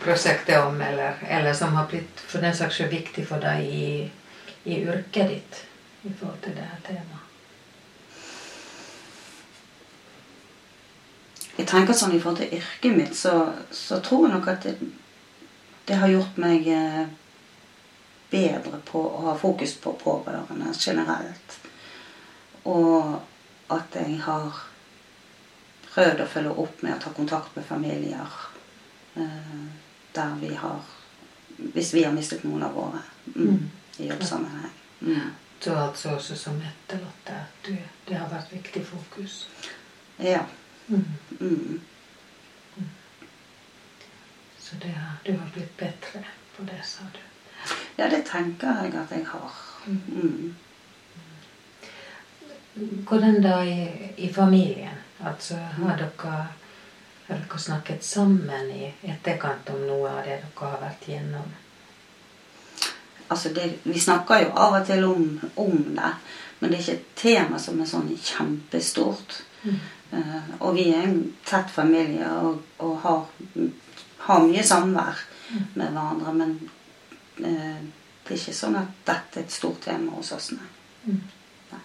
prosjektet 0.00 0.56
om, 0.64 0.80
eller, 0.80 1.20
eller 1.28 1.56
som 1.56 1.76
har 1.76 1.88
blitt 1.90 2.22
for 2.24 2.40
den 2.40 2.56
saks 2.56 2.78
skyld 2.80 2.94
viktig 2.94 3.26
for 3.28 3.44
deg 3.44 3.66
i, 3.68 3.90
i 4.64 4.78
yrket 4.80 5.34
ditt 5.34 5.60
i 6.08 6.12
forhold 6.16 6.40
til 6.46 6.56
det 6.56 6.64
her 6.64 6.80
temaet? 6.86 7.26
Jeg 11.60 11.68
tenker 11.68 11.92
sånn 11.92 12.16
I 12.16 12.20
forhold 12.22 12.40
til 12.40 12.56
yrket 12.56 12.96
mitt, 12.96 13.16
så, 13.16 13.34
så 13.68 14.00
tror 14.00 14.26
jeg 14.26 14.36
nok 14.38 14.48
at 14.48 14.64
det, 14.64 14.78
det 15.90 15.98
har 16.00 16.08
gjort 16.08 16.40
meg 16.40 16.68
eh, 16.72 17.04
bedre 18.30 18.80
på 18.84 19.00
å 19.00 19.24
ha 19.28 19.34
fokus 19.38 19.74
på 19.82 19.92
pårørende 20.02 20.72
generelt. 20.78 21.58
Og 22.62 23.18
at 23.70 23.96
jeg 23.96 24.18
har 24.24 24.62
prøvd 25.90 26.22
å 26.22 26.30
følge 26.30 26.54
opp 26.62 26.82
med 26.84 26.94
å 26.94 27.02
ta 27.02 27.12
kontakt 27.14 27.56
med 27.56 27.66
familier 27.66 28.40
eh, 29.14 29.60
der 30.14 30.34
vi 30.40 30.54
har 30.54 30.80
Hvis 31.60 31.90
vi 31.94 32.04
har 32.04 32.12
mistet 32.12 32.44
noen 32.44 32.62
av 32.64 32.72
våre 32.72 33.02
mm, 33.34 33.70
i 33.98 34.06
jobbsammenheng. 34.08 34.70
Mm. 35.00 35.34
Du 35.60 35.70
har 35.70 35.90
altså 35.90 36.14
også 36.14 36.36
som 36.36 36.56
etterlatte 36.64 37.34
at 37.36 37.68
det 38.06 38.16
har 38.16 38.30
vært 38.30 38.52
viktig 38.52 38.80
fokus. 38.86 39.42
Ja. 40.16 40.46
Mm. 40.86 41.04
Mm. 41.40 41.80
Så 44.58 44.76
det 44.82 44.94
har, 44.96 45.18
du 45.26 45.32
har 45.36 45.50
blitt 45.52 45.76
bedre 45.76 46.24
på 46.56 46.64
det, 46.64 46.80
sa 46.84 47.04
du. 47.12 47.29
Ja, 47.96 48.08
det 48.08 48.24
tenker 48.28 48.82
jeg 48.82 48.94
at 48.96 49.14
jeg 49.14 49.26
har. 49.28 49.60
Mm. 49.86 50.54
Hvordan 53.08 53.42
da 53.42 53.60
i, 53.66 53.88
i 54.16 54.32
familien? 54.32 54.96
Altså, 55.24 55.54
har 55.54 55.96
dere, 56.00 56.36
har 57.26 57.42
dere 57.42 57.58
snakket 57.58 58.04
sammen 58.04 58.70
i 58.72 58.92
etterkant 59.02 59.68
om 59.74 59.82
noe 59.84 60.08
av 60.08 60.22
det 60.24 60.38
dere 60.38 60.70
har 60.70 60.78
vært 60.80 61.08
gjennom? 61.10 61.50
Altså 63.30 63.52
det, 63.54 63.66
vi 63.82 64.00
snakker 64.00 64.46
jo 64.46 64.54
av 64.58 64.80
og 64.80 64.86
til 64.88 65.04
om, 65.06 65.26
om 65.62 65.76
det, 65.94 66.14
men 66.58 66.70
det 66.70 66.78
er 66.78 66.82
ikke 66.82 66.96
et 66.96 67.12
tema 67.20 67.60
som 67.62 67.78
er 67.80 67.88
sånn 67.88 68.08
kjempestort. 68.16 69.36
Eh, 70.10 70.48
og 70.58 70.74
vi 70.74 70.88
er 70.90 71.04
en 71.06 71.20
tett 71.46 71.70
familie 71.70 72.26
og, 72.42 72.64
og 72.82 72.96
har, 73.04 73.20
har 74.26 74.42
mye 74.48 74.64
samvær 74.66 75.22
med 75.78 75.86
hverandre. 75.86 76.34
Men 76.34 76.56
det 77.40 78.36
er 78.36 78.38
ikke 78.38 78.54
sånn 78.54 78.78
at 78.78 78.96
dette 79.06 79.40
er 79.40 79.46
et 79.46 79.54
stort 79.54 79.80
tema 79.86 80.16
hos 80.16 80.32
oss, 80.36 80.50
nei. 80.54 80.68
Mm. 81.04 81.20
Nei. 81.70 81.80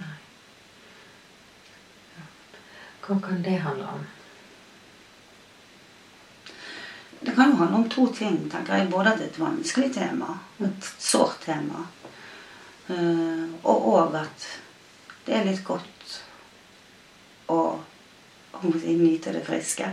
Nei. 0.00 0.14
Hva 3.06 3.18
kan 3.22 3.42
det 3.44 3.58
handle 3.62 3.90
om? 3.98 4.06
Det 7.20 7.34
kan 7.34 7.52
jo 7.52 7.60
handle 7.60 7.82
om 7.82 7.88
to 7.90 8.06
ting, 8.14 8.40
tenker 8.50 8.80
jeg. 8.80 8.88
Både 8.90 9.12
at 9.12 9.20
det 9.20 9.28
er 9.28 9.32
et 9.34 9.38
vanskelig 9.40 9.92
tema, 9.94 10.38
et 10.62 10.88
sårt 10.98 11.38
tema, 11.46 11.84
eh, 12.90 13.44
og 13.62 13.86
òg 13.92 14.18
at 14.24 14.48
det 15.26 15.36
er 15.36 15.46
litt 15.46 15.62
godt 15.66 16.18
å 17.50 17.60
å 18.56 18.70
nyte 18.72 19.32
det 19.34 19.44
friske. 19.44 19.88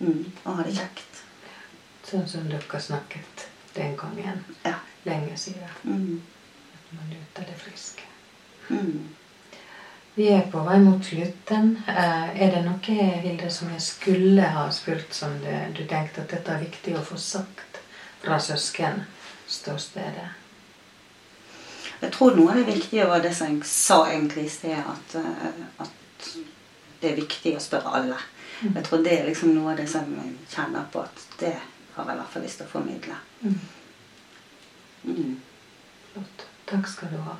Mm, 0.00 0.24
og 0.44 0.54
ha 0.56 0.64
det 0.64 0.76
kjekt. 0.78 1.22
Sånn 2.08 2.28
som 2.28 2.46
dere 2.48 2.80
snakket 2.80 3.49
den 3.80 3.96
gangen, 3.96 4.44
Ja. 4.64 4.74
lenge 5.04 5.36
siden. 5.36 5.72
Mm, 5.84 6.20
At 6.74 6.92
man 6.98 7.08
nyter 7.14 7.48
det 7.50 7.56
friske. 7.64 8.02
mm. 8.68 9.08
Vi 10.16 10.26
er 10.28 10.42
på 10.52 10.58
vei 10.66 10.78
mot 10.82 11.04
slutten. 11.06 11.76
Eh, 11.88 12.42
Er 12.42 12.50
det 12.50 12.64
noe, 12.64 12.80
Hilde, 13.22 13.50
som 13.50 13.68
jeg 13.70 13.80
skulle 13.80 14.42
ha 14.42 14.64
spurt 14.74 15.14
som 15.14 15.30
du, 15.40 15.52
du 15.76 15.84
tenkte 15.88 16.20
at 16.24 16.30
dette 16.34 16.52
er 16.52 16.64
viktig 16.64 16.96
å 16.98 17.02
få 17.06 17.16
sagt 17.16 17.78
fra 18.24 18.38
søskenståstedet? 18.38 20.28
Jeg 22.02 22.12
tror 22.12 22.36
noe 22.36 22.50
av 22.50 22.56
det 22.56 22.66
viktige 22.74 23.06
var 23.08 23.20
det 23.20 23.34
som 23.36 23.46
jeg 23.54 23.64
sa 23.68 24.00
egentlig 24.08 24.44
i 24.44 24.48
sted, 24.48 24.76
at, 24.78 25.14
eh, 25.20 25.64
at 25.84 26.28
det 27.02 27.10
er 27.12 27.16
viktig 27.20 27.54
å 27.56 27.60
spørre 27.60 27.94
alle. 28.00 28.16
Jeg 28.74 28.84
tror 28.84 29.02
det 29.04 29.12
er 29.20 29.26
liksom 29.28 29.54
noe 29.54 29.70
av 29.72 29.76
det 29.80 29.88
som 29.88 30.08
jeg 30.16 30.34
kjenner 30.52 30.84
på 30.92 31.00
at 31.04 31.22
det 31.40 31.54
har 31.94 32.04
jeg 32.08 32.14
i 32.14 32.20
hvert 32.20 32.34
fall 32.34 32.46
lyst 32.46 32.60
til 32.60 32.68
å 32.68 32.72
formidle. 32.72 33.16
Mm. 33.40 33.60
Mm. 35.10 35.34
Flott. 36.12 36.46
Takk 36.70 36.86
skal 36.90 37.10
du 37.14 37.18
ha. 37.26 37.36